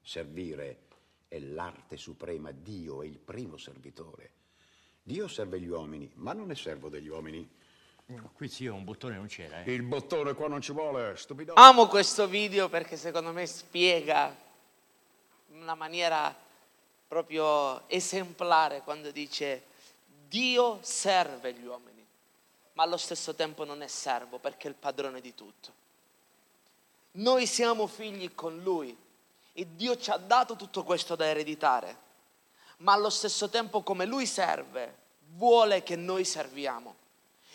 Servire 0.00 0.86
è 1.28 1.38
l'arte 1.38 1.96
suprema, 1.96 2.50
Dio 2.50 3.02
è 3.02 3.06
il 3.06 3.18
primo 3.18 3.56
servitore. 3.56 4.32
Dio 5.02 5.28
serve 5.28 5.60
gli 5.60 5.68
uomini, 5.68 6.10
ma 6.14 6.32
non 6.32 6.50
è 6.50 6.54
servo 6.54 6.88
degli 6.88 7.08
uomini. 7.08 7.48
Qui 8.32 8.48
zio 8.48 8.74
un 8.74 8.84
bottone 8.84 9.16
non 9.16 9.26
c'era, 9.26 9.62
eh? 9.62 9.72
Il 9.72 9.82
bottone 9.82 10.32
qua 10.32 10.48
non 10.48 10.62
ci 10.62 10.72
vuole, 10.72 11.14
stupido. 11.16 11.52
Amo 11.54 11.88
questo 11.88 12.26
video 12.26 12.70
perché 12.70 12.96
secondo 12.96 13.32
me 13.32 13.44
spiega 13.44 14.34
in 15.48 15.60
una 15.60 15.74
maniera 15.74 16.34
proprio 17.06 17.86
esemplare 17.88 18.80
quando 18.80 19.10
dice 19.10 19.67
Dio 20.28 20.78
serve 20.82 21.54
gli 21.54 21.64
uomini, 21.64 22.06
ma 22.74 22.82
allo 22.82 22.98
stesso 22.98 23.34
tempo 23.34 23.64
non 23.64 23.82
è 23.82 23.86
servo 23.86 24.38
perché 24.38 24.66
è 24.66 24.70
il 24.70 24.76
padrone 24.76 25.20
di 25.22 25.34
tutto. 25.34 25.72
Noi 27.12 27.46
siamo 27.46 27.86
figli 27.86 28.34
con 28.34 28.62
Lui 28.62 28.96
e 29.54 29.66
Dio 29.74 29.96
ci 29.96 30.10
ha 30.10 30.18
dato 30.18 30.54
tutto 30.54 30.84
questo 30.84 31.16
da 31.16 31.24
ereditare, 31.24 32.06
ma 32.78 32.92
allo 32.92 33.10
stesso 33.10 33.48
tempo 33.48 33.82
come 33.82 34.04
Lui 34.04 34.26
serve, 34.26 34.96
vuole 35.30 35.82
che 35.82 35.96
noi 35.96 36.24
serviamo. 36.24 36.94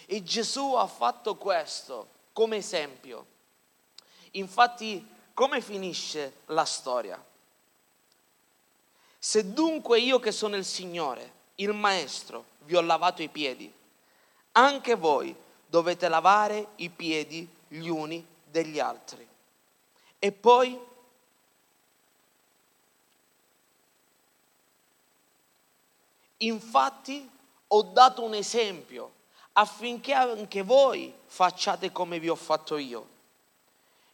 E 0.08 0.24
Gesù 0.24 0.74
ha 0.74 0.88
fatto 0.88 1.36
questo 1.36 2.10
come 2.34 2.58
esempio. 2.58 3.26
Infatti, 4.32 5.08
come 5.34 5.62
finisce 5.62 6.40
la 6.48 6.66
storia? 6.66 7.24
Se 9.20 9.54
dunque 9.54 10.00
io 10.00 10.20
che 10.20 10.32
sono 10.32 10.56
il 10.56 10.66
Signore, 10.66 11.42
il 11.56 11.72
Maestro, 11.72 12.46
vi 12.66 12.76
ho 12.76 12.82
lavato 12.82 13.22
i 13.22 13.30
piedi, 13.30 13.72
anche 14.54 14.96
voi 14.96 15.36
dovete 15.66 16.08
lavare 16.08 16.68
i 16.78 16.90
piedi 16.90 17.48
gli 17.68 17.88
uni 17.88 18.26
degli 18.46 18.80
altri. 18.80 19.28
E 20.20 20.32
poi 20.32 20.80
Infatti 26.44 27.30
ho 27.68 27.82
dato 27.84 28.24
un 28.24 28.34
esempio 28.34 29.14
affinché 29.54 30.14
anche 30.14 30.62
voi 30.62 31.14
facciate 31.26 31.92
come 31.92 32.20
vi 32.20 32.30
ho 32.30 32.36
fatto 32.36 32.78
io. 32.78 33.08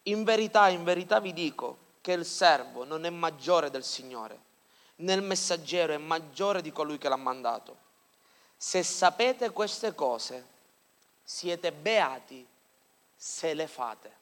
In 0.03 0.23
verità, 0.23 0.69
in 0.69 0.83
verità 0.83 1.19
vi 1.19 1.33
dico 1.33 1.77
che 2.01 2.11
il 2.11 2.25
servo 2.25 2.83
non 2.83 3.05
è 3.05 3.09
maggiore 3.09 3.69
del 3.69 3.83
Signore, 3.83 4.39
né 4.97 5.13
il 5.13 5.21
messaggero 5.21 5.93
è 5.93 5.97
maggiore 5.97 6.61
di 6.61 6.71
colui 6.71 6.97
che 6.97 7.09
l'ha 7.09 7.15
mandato. 7.15 7.87
Se 8.61 8.83
sapete 8.83 9.51
queste 9.51 9.95
cose, 9.95 10.45
siete 11.23 11.71
beati 11.71 12.45
se 13.15 13.53
le 13.53 13.67
fate. 13.67 14.17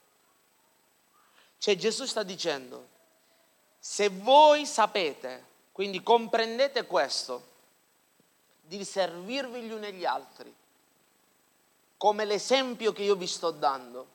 Cioè 1.57 1.75
Gesù 1.75 2.05
sta 2.05 2.21
dicendo, 2.21 2.87
se 3.79 4.09
voi 4.09 4.67
sapete, 4.67 5.43
quindi 5.71 6.03
comprendete 6.03 6.85
questo, 6.85 7.55
di 8.61 8.85
servirvi 8.85 9.61
gli 9.61 9.71
uni 9.71 9.87
agli 9.87 10.05
altri, 10.05 10.55
come 11.97 12.23
l'esempio 12.23 12.93
che 12.93 13.01
io 13.01 13.15
vi 13.15 13.25
sto 13.25 13.49
dando, 13.49 14.07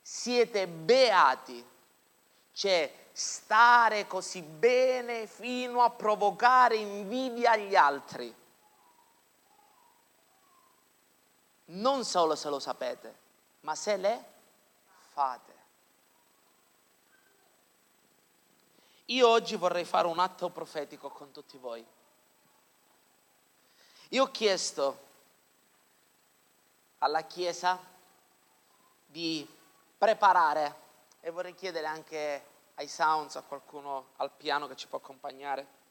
siete 0.00 0.66
beati, 0.66 1.62
cioè 2.52 2.90
stare 3.12 4.06
così 4.06 4.40
bene 4.40 5.26
fino 5.26 5.82
a 5.82 5.90
provocare 5.90 6.76
invidia 6.76 7.50
agli 7.50 7.76
altri. 7.76 8.42
Non 11.74 12.04
solo 12.04 12.36
se 12.36 12.48
lo 12.48 12.58
sapete, 12.58 13.18
ma 13.60 13.74
se 13.74 13.96
le 13.96 14.24
fate. 15.12 15.52
Io 19.06 19.28
oggi 19.28 19.56
vorrei 19.56 19.84
fare 19.84 20.06
un 20.06 20.18
atto 20.18 20.50
profetico 20.50 21.10
con 21.10 21.30
tutti 21.30 21.58
voi. 21.58 21.84
Io 24.10 24.22
ho 24.22 24.30
chiesto 24.30 25.02
alla 26.98 27.22
Chiesa 27.22 27.78
di 29.04 29.46
preparare 29.98 30.82
e 31.20 31.30
vorrei 31.30 31.54
chiedere 31.54 31.86
anche 31.86 32.46
ai 32.74 32.88
sounds, 32.88 33.36
a 33.36 33.42
qualcuno 33.42 34.10
al 34.16 34.30
piano 34.30 34.68
che 34.68 34.76
ci 34.76 34.86
può 34.86 34.98
accompagnare. 34.98 35.82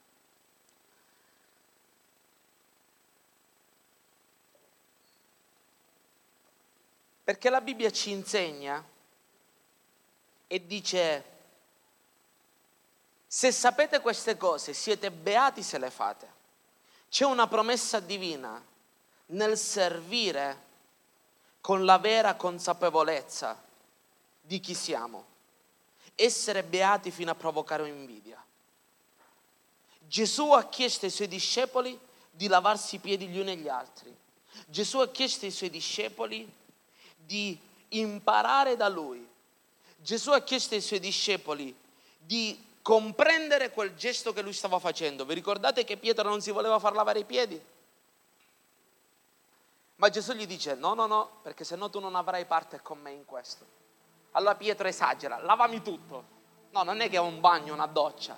Perché 7.24 7.48
la 7.48 7.62
Bibbia 7.62 7.90
ci 7.90 8.10
insegna 8.10 8.84
e 10.46 10.66
dice, 10.66 11.24
se 13.26 13.50
sapete 13.50 14.00
queste 14.00 14.36
cose 14.36 14.74
siete 14.74 15.10
beati 15.10 15.62
se 15.62 15.78
le 15.78 15.90
fate. 15.90 16.32
C'è 17.08 17.24
una 17.24 17.48
promessa 17.48 17.98
divina 17.98 18.62
nel 19.26 19.56
servire 19.56 20.62
con 21.60 21.86
la 21.86 21.98
vera 21.98 22.34
consapevolezza 22.34 23.60
di 24.40 24.60
chi 24.60 24.74
siamo. 24.74 25.24
Essere 26.14 26.62
beati 26.62 27.10
fino 27.10 27.30
a 27.30 27.34
provocare 27.34 27.88
invidia. 27.88 28.44
Gesù 30.00 30.50
ha 30.50 30.68
chiesto 30.68 31.06
ai 31.06 31.10
suoi 31.10 31.28
discepoli 31.28 31.98
di 32.30 32.48
lavarsi 32.48 32.96
i 32.96 32.98
piedi 32.98 33.28
gli 33.28 33.38
uni 33.38 33.52
agli 33.52 33.68
altri. 33.68 34.14
Gesù 34.66 34.98
ha 34.98 35.08
chiesto 35.08 35.46
ai 35.46 35.50
suoi 35.50 35.70
discepoli 35.70 36.62
di 37.24 37.58
imparare 37.88 38.76
da 38.76 38.88
lui. 38.88 39.26
Gesù 39.96 40.30
ha 40.32 40.40
chiesto 40.40 40.74
ai 40.74 40.80
suoi 40.80 41.00
discepoli 41.00 41.74
di 42.18 42.72
comprendere 42.82 43.70
quel 43.70 43.94
gesto 43.94 44.32
che 44.32 44.42
lui 44.42 44.52
stava 44.52 44.78
facendo. 44.78 45.24
Vi 45.24 45.34
ricordate 45.34 45.84
che 45.84 45.96
Pietro 45.96 46.28
non 46.28 46.42
si 46.42 46.50
voleva 46.50 46.78
far 46.78 46.92
lavare 46.92 47.20
i 47.20 47.24
piedi? 47.24 47.62
Ma 49.96 50.08
Gesù 50.10 50.32
gli 50.32 50.46
dice 50.46 50.74
no, 50.74 50.92
no, 50.94 51.06
no, 51.06 51.38
perché 51.42 51.64
se 51.64 51.76
no 51.76 51.88
tu 51.88 52.00
non 52.00 52.14
avrai 52.14 52.44
parte 52.44 52.82
con 52.82 53.00
me 53.00 53.12
in 53.12 53.24
questo. 53.24 53.64
Allora 54.32 54.54
Pietro 54.56 54.88
esagera, 54.88 55.38
lavami 55.38 55.80
tutto. 55.80 56.32
No, 56.70 56.82
non 56.82 57.00
è 57.00 57.08
che 57.08 57.16
è 57.16 57.20
un 57.20 57.40
bagno, 57.40 57.72
una 57.72 57.86
doccia, 57.86 58.36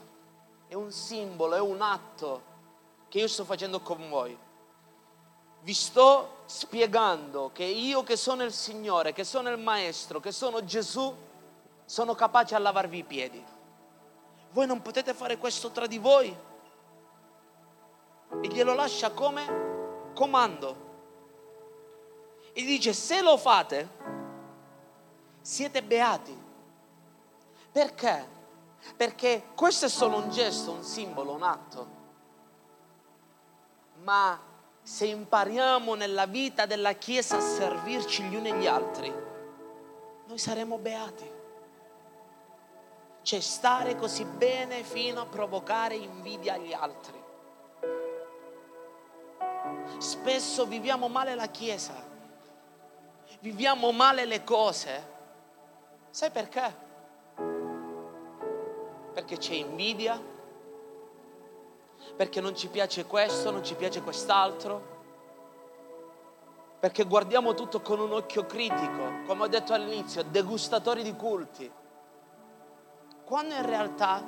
è 0.69 0.75
un 0.75 0.93
simbolo, 0.93 1.55
è 1.55 1.61
un 1.61 1.81
atto 1.81 2.55
che 3.09 3.19
io 3.19 3.29
sto 3.29 3.45
facendo 3.45 3.81
con 3.81 4.09
voi. 4.09 4.37
Vi 5.67 5.75
sto 5.75 6.43
spiegando 6.45 7.51
che 7.53 7.65
io 7.65 8.05
che 8.05 8.15
sono 8.15 8.45
il 8.45 8.53
Signore, 8.53 9.13
che 9.13 9.25
sono 9.25 9.51
il 9.51 9.59
Maestro, 9.59 10.21
che 10.21 10.31
sono 10.31 10.65
Gesù, 10.65 11.13
sono 11.85 12.15
capace 12.15 12.55
a 12.55 12.61
lavarvi 12.61 12.99
i 12.99 13.03
piedi. 13.03 13.45
Voi 14.53 14.65
non 14.69 14.81
potete 14.81 15.13
fare 15.13 15.39
questo 15.39 15.73
tra 15.73 15.89
di 15.89 15.99
voi. 15.99 16.29
E 18.43 18.47
glielo 18.47 18.75
lascia 18.75 19.11
come 19.11 20.13
comando. 20.15 20.77
E 22.53 22.63
dice, 22.63 22.93
se 22.93 23.21
lo 23.21 23.37
fate, 23.37 23.89
siete 25.41 25.83
beati. 25.83 26.45
Perché? 27.73 28.29
Perché 28.95 29.49
questo 29.57 29.87
è 29.87 29.89
solo 29.89 30.19
un 30.19 30.31
gesto, 30.31 30.71
un 30.71 30.85
simbolo, 30.85 31.33
un 31.33 31.43
atto. 31.43 31.89
Ma 34.05 34.55
se 34.87 35.07
impariamo 35.07 35.95
nella 35.95 36.27
vita 36.27 36.65
della 36.65 36.93
Chiesa 36.93 37.39
a 37.39 37.41
servirci 37.41 38.23
gli 38.23 38.37
uni 38.37 38.51
agli 38.51 38.67
altri, 38.67 39.13
noi 40.27 40.39
saremo 40.39 40.79
beati 40.79 41.35
c'è 43.27 43.41
stare 43.41 43.97
così 43.97 44.25
bene 44.25 44.85
fino 44.85 45.21
a 45.21 45.27
provocare 45.27 45.97
invidia 45.97 46.55
agli 46.55 46.73
altri. 46.73 47.21
Spesso 49.99 50.65
viviamo 50.65 51.09
male 51.09 51.35
la 51.35 51.49
Chiesa, 51.49 51.93
viviamo 53.41 53.91
male 53.91 54.27
le 54.27 54.45
cose. 54.45 55.15
Sai 56.09 56.31
perché? 56.31 56.73
Perché 59.13 59.39
c'è 59.39 59.55
invidia, 59.55 60.23
perché 62.17 62.41
non 62.41 62.57
ci 62.57 62.69
piace 62.69 63.05
questo, 63.05 63.51
non 63.51 63.63
ci 63.63 63.75
piace 63.75 64.03
quest'altro, 64.03 64.95
perché 66.81 67.05
guardiamo 67.05 67.55
tutto 67.55 67.81
con 67.81 68.01
un 68.01 68.13
occhio 68.13 68.47
critico, 68.47 69.23
come 69.27 69.43
ho 69.45 69.49
detto 69.49 69.73
all'inizio, 69.75 70.23
degustatori 70.25 71.03
di 71.03 71.15
culti 71.15 71.71
quando 73.27 73.55
in 73.55 73.67
realtà 73.67 74.23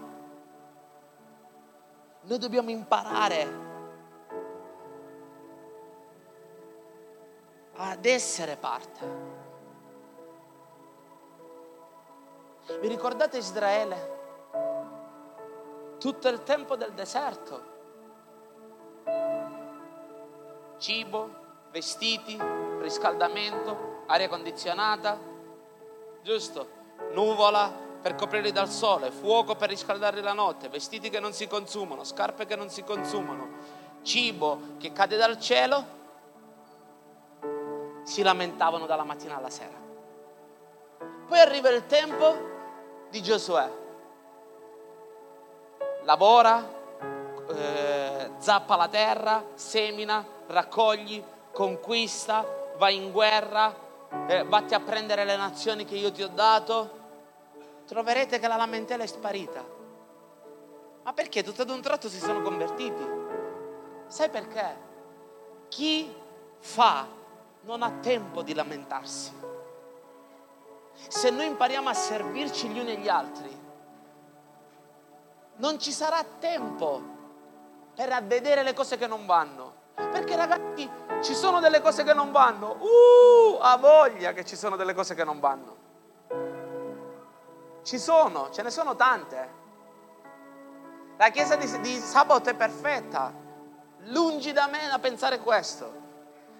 noi 2.20 2.38
dobbiamo 2.38 2.70
imparare 2.70 3.66
ad 7.74 8.04
essere 8.04 8.56
parte. 8.56 9.36
Vi 12.80 12.88
ricordate 12.88 13.38
Israele? 13.38 14.16
Tutto 16.00 16.28
il 16.28 16.42
tempo 16.42 16.74
del 16.74 16.92
deserto. 16.92 17.67
Cibo, 20.78 21.30
vestiti, 21.70 22.38
riscaldamento, 22.80 24.02
aria 24.06 24.28
condizionata, 24.28 25.18
giusto? 26.22 26.76
Nuvola, 27.12 27.86
per 28.00 28.14
coprirli 28.14 28.52
dal 28.52 28.68
sole, 28.68 29.10
fuoco 29.10 29.56
per 29.56 29.68
riscaldarli 29.70 30.20
la 30.20 30.32
notte, 30.32 30.68
vestiti 30.68 31.10
che 31.10 31.20
non 31.20 31.32
si 31.32 31.46
consumano, 31.46 32.04
scarpe 32.04 32.46
che 32.46 32.56
non 32.56 32.70
si 32.70 32.84
consumano, 32.84 33.48
cibo 34.02 34.60
che 34.78 34.92
cade 34.92 35.16
dal 35.16 35.38
cielo, 35.38 35.96
si 38.04 38.22
lamentavano 38.22 38.86
dalla 38.86 39.04
mattina 39.04 39.36
alla 39.36 39.50
sera. 39.50 39.76
Poi 41.26 41.38
arriva 41.38 41.68
il 41.70 41.86
tempo 41.86 42.56
di 43.10 43.22
Giosuè. 43.22 43.70
Lavora, 46.04 46.77
eh, 47.48 48.30
zappa 48.38 48.76
la 48.76 48.88
terra, 48.88 49.44
semina, 49.54 50.24
raccogli, 50.46 51.22
conquista, 51.52 52.44
vai 52.76 52.96
in 52.96 53.10
guerra, 53.10 53.74
eh, 54.26 54.44
vatti 54.44 54.74
a 54.74 54.80
prendere 54.80 55.24
le 55.24 55.36
nazioni 55.36 55.84
che 55.84 55.96
io 55.96 56.12
ti 56.12 56.22
ho 56.22 56.28
dato, 56.28 56.96
troverete 57.86 58.38
che 58.38 58.48
la 58.48 58.56
lamentela 58.56 59.02
è 59.02 59.06
sparita. 59.06 59.64
Ma 61.02 61.12
perché 61.12 61.42
tutto 61.42 61.62
ad 61.62 61.70
un 61.70 61.80
tratto 61.80 62.08
si 62.08 62.18
sono 62.18 62.42
convertiti? 62.42 63.06
Sai 64.06 64.28
perché? 64.28 64.86
Chi 65.68 66.14
fa 66.58 67.06
non 67.62 67.82
ha 67.82 67.90
tempo 68.00 68.42
di 68.42 68.54
lamentarsi. 68.54 69.32
Se 71.08 71.30
noi 71.30 71.46
impariamo 71.46 71.88
a 71.88 71.94
servirci 71.94 72.68
gli 72.68 72.78
uni 72.78 72.92
agli 72.92 73.08
altri, 73.08 73.66
non 75.56 75.78
ci 75.78 75.92
sarà 75.92 76.24
tempo 76.38 77.16
per 77.98 78.24
vedere 78.26 78.62
le 78.62 78.74
cose 78.74 78.96
che 78.96 79.08
non 79.08 79.26
vanno. 79.26 79.74
Perché 79.96 80.36
ragazzi, 80.36 80.88
ci 81.20 81.34
sono 81.34 81.58
delle 81.58 81.80
cose 81.80 82.04
che 82.04 82.14
non 82.14 82.30
vanno. 82.30 82.76
Uh, 82.78 83.58
ha 83.60 83.76
voglia 83.76 84.32
che 84.32 84.44
ci 84.44 84.54
sono 84.54 84.76
delle 84.76 84.94
cose 84.94 85.16
che 85.16 85.24
non 85.24 85.40
vanno. 85.40 85.76
Ci 87.82 87.98
sono, 87.98 88.50
ce 88.50 88.62
ne 88.62 88.70
sono 88.70 88.94
tante. 88.94 89.56
La 91.16 91.30
chiesa 91.30 91.56
di, 91.56 91.80
di 91.80 91.98
sabato 91.98 92.50
è 92.50 92.54
perfetta. 92.54 93.32
Lungi 94.02 94.52
da 94.52 94.68
me 94.68 94.86
da 94.88 95.00
pensare 95.00 95.40
questo. 95.40 95.92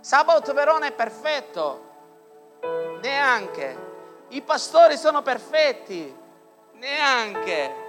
Sabato 0.01 0.53
Verona 0.53 0.87
è 0.87 0.93
perfetto. 0.93 1.87
Neanche. 3.01 3.87
I 4.31 4.43
pastori 4.43 4.97
sono 4.97 5.23
perfetti. 5.23 6.13
Neanche. 6.73 7.87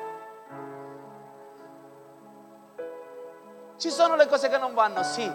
Ci 3.79 3.91
sono 3.91 4.17
le 4.17 4.27
cose 4.27 4.49
che 4.49 4.57
non 4.57 4.73
vanno, 4.73 5.03
sì, 5.03 5.25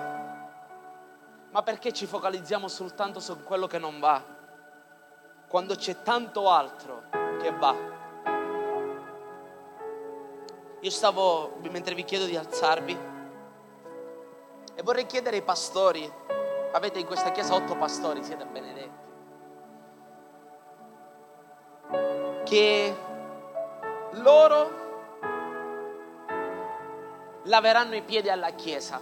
ma 1.50 1.62
perché 1.62 1.94
ci 1.94 2.04
focalizziamo 2.04 2.68
soltanto 2.68 3.18
su 3.18 3.42
quello 3.42 3.66
che 3.66 3.78
non 3.78 3.98
va, 3.98 4.22
quando 5.48 5.74
c'è 5.76 6.02
tanto 6.02 6.50
altro 6.50 7.04
che 7.40 7.50
va? 7.52 7.74
Io 10.78 10.90
stavo, 10.90 11.56
mentre 11.70 11.94
vi 11.94 12.04
chiedo 12.04 12.26
di 12.26 12.36
alzarvi, 12.36 12.98
e 14.74 14.82
vorrei 14.82 15.06
chiedere 15.06 15.36
ai 15.36 15.42
pastori, 15.42 16.12
avete 16.72 16.98
in 16.98 17.06
questa 17.06 17.30
chiesa 17.30 17.54
otto 17.54 17.76
pastori, 17.76 18.22
siete 18.22 18.44
benedetti, 18.44 18.92
che 22.44 22.96
loro 24.10 24.83
laveranno 27.44 27.94
i 27.94 28.02
piedi 28.02 28.30
alla 28.30 28.50
Chiesa. 28.50 29.00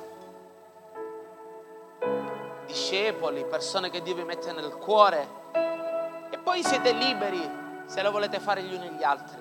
Discepoli, 2.66 3.44
persone 3.44 3.90
che 3.90 4.02
Dio 4.02 4.14
vi 4.14 4.24
mette 4.24 4.52
nel 4.52 4.76
cuore. 4.76 5.40
E 6.30 6.38
poi 6.38 6.62
siete 6.62 6.92
liberi 6.92 7.60
se 7.86 8.02
lo 8.02 8.10
volete 8.10 8.40
fare 8.40 8.62
gli 8.62 8.74
uni 8.74 8.88
gli 8.90 9.02
altri. 9.02 9.40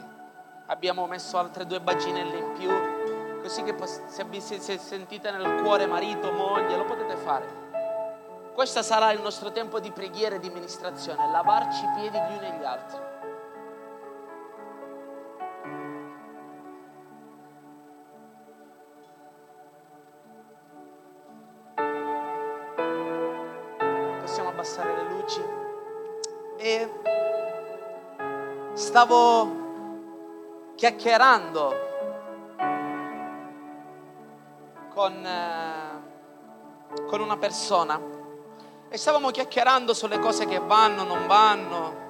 Abbiamo 0.68 1.06
messo 1.06 1.38
altre 1.38 1.66
due 1.66 1.82
baginelle 1.82 2.38
in 2.38 2.54
più, 2.54 3.42
così 3.42 3.64
che 3.64 3.76
se 3.86 4.24
vi 4.26 4.40
sentite 4.40 5.32
nel 5.32 5.62
cuore 5.62 5.86
marito, 5.86 6.32
moglie, 6.32 6.78
lo 6.78 6.86
potete 6.86 7.16
fare. 7.18 7.60
Questo 8.54 8.82
sarà 8.82 9.12
il 9.12 9.22
nostro 9.22 9.52
tempo 9.52 9.80
di 9.80 9.92
preghiera 9.92 10.36
e 10.36 10.40
di 10.40 10.50
ministrazione, 10.50 11.30
lavarci 11.30 11.84
i 11.84 11.92
piedi 11.96 12.18
gli 12.18 12.38
uni 12.38 12.46
agli 12.46 12.64
altri. 12.64 13.11
Abbassare 24.62 24.96
le 24.96 25.04
luci 25.10 25.44
e 26.58 26.90
stavo 28.74 29.50
chiacchierando 30.76 31.90
con, 34.94 35.26
eh, 35.26 36.02
con 37.08 37.22
una 37.22 37.38
persona 37.38 38.00
e 38.88 38.98
stavamo 38.98 39.32
chiacchierando 39.32 39.96
sulle 39.96 40.20
cose 40.20 40.46
che 40.46 40.60
vanno, 40.60 41.04
non 41.06 41.26
vanno. 41.26 42.10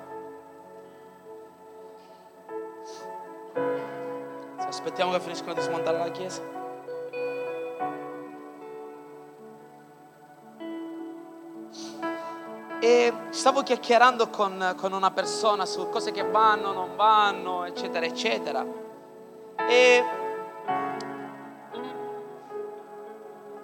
Aspettiamo 4.58 5.12
che 5.12 5.20
finiscono 5.22 5.54
di 5.54 5.62
smontare 5.62 5.98
la 6.00 6.12
chiesa. 6.12 6.61
E 12.84 13.13
stavo 13.30 13.62
chiacchierando 13.62 14.32
con, 14.32 14.74
con, 14.76 14.91
una 14.91 15.12
persona 15.12 15.67
su 15.67 15.88
cose 15.89 16.12
che 16.12 16.24
vanno, 16.24 16.74
non 16.74 16.96
vanno, 16.96 17.63
eccetera, 17.65 18.04
eccetera. 18.04 18.65
E 19.70 20.04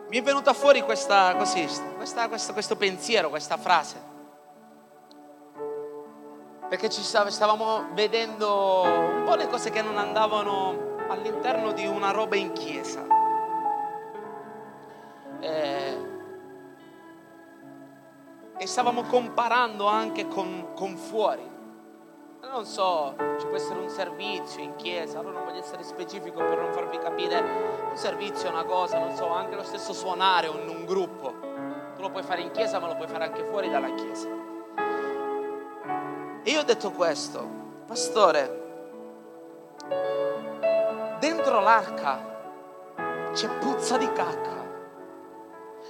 mi 0.08 0.18
è 0.20 0.22
venuta 0.22 0.54
fuori 0.54 0.82
questa, 0.84 1.36
così, 1.36 1.68
questa, 1.96 2.28
questa, 2.28 2.54
questo 2.54 2.76
pensiero, 2.76 3.30
questa 3.30 3.58
frase. 3.58 4.02
Perché 6.70 6.88
ci 6.88 7.02
stavamo 7.02 7.88
vedendo 7.94 8.84
un 8.84 9.24
po' 9.26 9.34
le 9.34 9.48
cose 9.48 9.72
che 9.72 9.82
non 9.82 9.98
andavano 9.98 10.96
all'interno 11.10 11.72
di 11.72 11.88
una 11.88 12.12
roba 12.12 12.36
in 12.36 12.52
chiesa. 12.54 13.04
Eh, 15.40 15.87
stavamo 18.68 19.04
comparando 19.04 19.88
anche 19.88 20.28
con, 20.28 20.74
con 20.76 20.98
fuori. 20.98 21.56
Non 22.42 22.66
so, 22.66 23.16
ci 23.40 23.46
può 23.48 23.56
essere 23.56 23.80
un 23.80 23.90
servizio 23.90 24.62
in 24.62 24.76
chiesa, 24.76 25.20
allora 25.20 25.38
non 25.38 25.46
voglio 25.46 25.60
essere 25.60 25.84
specifico 25.84 26.40
per 26.40 26.58
non 26.58 26.74
farvi 26.74 26.98
capire, 26.98 27.40
un 27.90 27.96
servizio 27.96 28.48
è 28.48 28.52
una 28.52 28.66
cosa, 28.66 29.00
non 29.00 29.16
so, 29.16 29.30
anche 29.30 29.56
lo 29.56 29.64
stesso 29.64 29.94
suonare 29.94 30.48
in 30.48 30.68
un 30.68 30.86
gruppo. 30.86 31.34
Tu 31.96 32.02
lo 32.02 32.10
puoi 32.10 32.24
fare 32.24 32.42
in 32.42 32.52
chiesa, 32.52 32.80
ma 32.80 32.88
lo 32.88 32.96
puoi 32.96 33.08
fare 33.08 33.24
anche 33.24 33.44
fuori 33.46 33.70
dalla 33.70 33.94
chiesa. 33.94 34.28
E 36.44 36.52
io 36.52 36.60
ho 36.60 36.64
detto 36.64 36.92
questo, 36.92 37.48
pastore, 37.86 38.66
dentro 41.20 41.60
l'arca 41.62 42.36
c'è 43.34 43.50
puzza 43.60 43.98
di 43.98 44.12
cacca, 44.12 44.66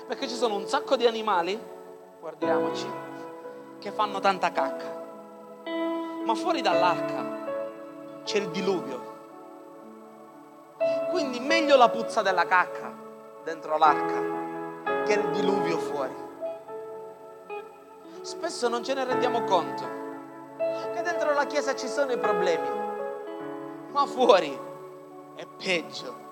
perché 0.07 0.27
ci 0.27 0.35
sono 0.35 0.55
un 0.55 0.67
sacco 0.67 0.95
di 0.95 1.05
animali 1.05 1.75
guardiamoci, 2.27 2.85
che 3.79 3.89
fanno 3.89 4.19
tanta 4.19 4.51
cacca. 4.51 5.05
Ma 6.25 6.35
fuori 6.35 6.59
dall'arca 6.59 8.23
c'è 8.25 8.39
il 8.39 8.49
diluvio. 8.49 9.15
Quindi 11.09 11.39
meglio 11.39 11.77
la 11.77 11.87
puzza 11.87 12.21
della 12.21 12.45
cacca 12.45 12.93
dentro 13.45 13.77
l'arca 13.77 15.05
che 15.05 15.13
il 15.13 15.29
diluvio 15.29 15.77
fuori. 15.77 16.15
Spesso 18.19 18.67
non 18.67 18.83
ce 18.83 18.93
ne 18.93 19.05
rendiamo 19.05 19.45
conto 19.45 19.85
che 20.93 21.01
dentro 21.01 21.33
la 21.33 21.45
chiesa 21.45 21.75
ci 21.75 21.87
sono 21.87 22.11
i 22.11 22.17
problemi, 22.17 22.67
ma 23.91 24.05
fuori 24.05 24.59
è 25.35 25.45
peggio. 25.45 26.26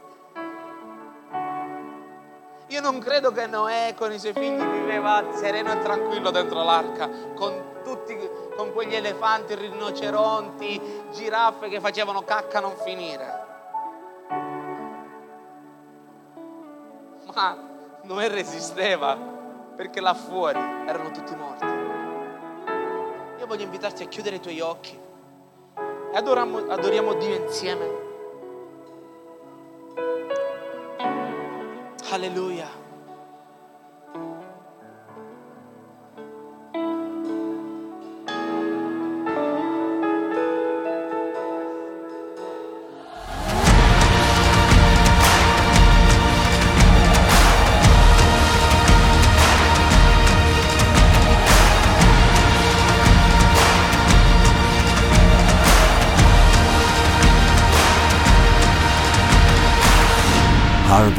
Io 2.68 2.82
non 2.82 2.98
credo 2.98 3.32
che 3.32 3.46
Noè 3.46 3.94
con 3.96 4.12
i 4.12 4.18
suoi 4.18 4.34
figli 4.34 4.64
viveva 4.64 5.24
sereno 5.34 5.72
e 5.72 5.80
tranquillo 5.82 6.32
dentro 6.32 6.64
l'arca, 6.64 7.08
con 7.36 7.82
tutti, 7.84 8.18
con 8.56 8.74
quegli 8.74 8.96
elefanti, 8.96 9.54
rinoceronti, 9.54 11.04
giraffe 11.14 11.70
che 11.70 11.80
facevano 11.80 12.24
cacca 12.24 12.60
non 12.60 12.76
finire. 12.78 13.44
Ma 17.34 17.58
Noè 18.02 18.30
resisteva 18.30 19.16
perché 19.76 20.00
là 20.02 20.16
fuori 20.16 20.58
erano 20.88 21.12
tutti 21.12 21.36
morti. 21.36 21.66
Io 23.38 23.46
voglio 23.46 23.64
invitarti 23.64 24.02
a 24.02 24.08
chiudere 24.08 24.38
i 24.38 24.40
tuoi 24.40 24.60
occhi 24.62 25.00
e 26.12 26.18
adoriamo, 26.18 26.66
adoriamo 26.70 27.14
Dio 27.14 27.36
insieme. 27.36 28.05
Hallelujah. 32.06 32.85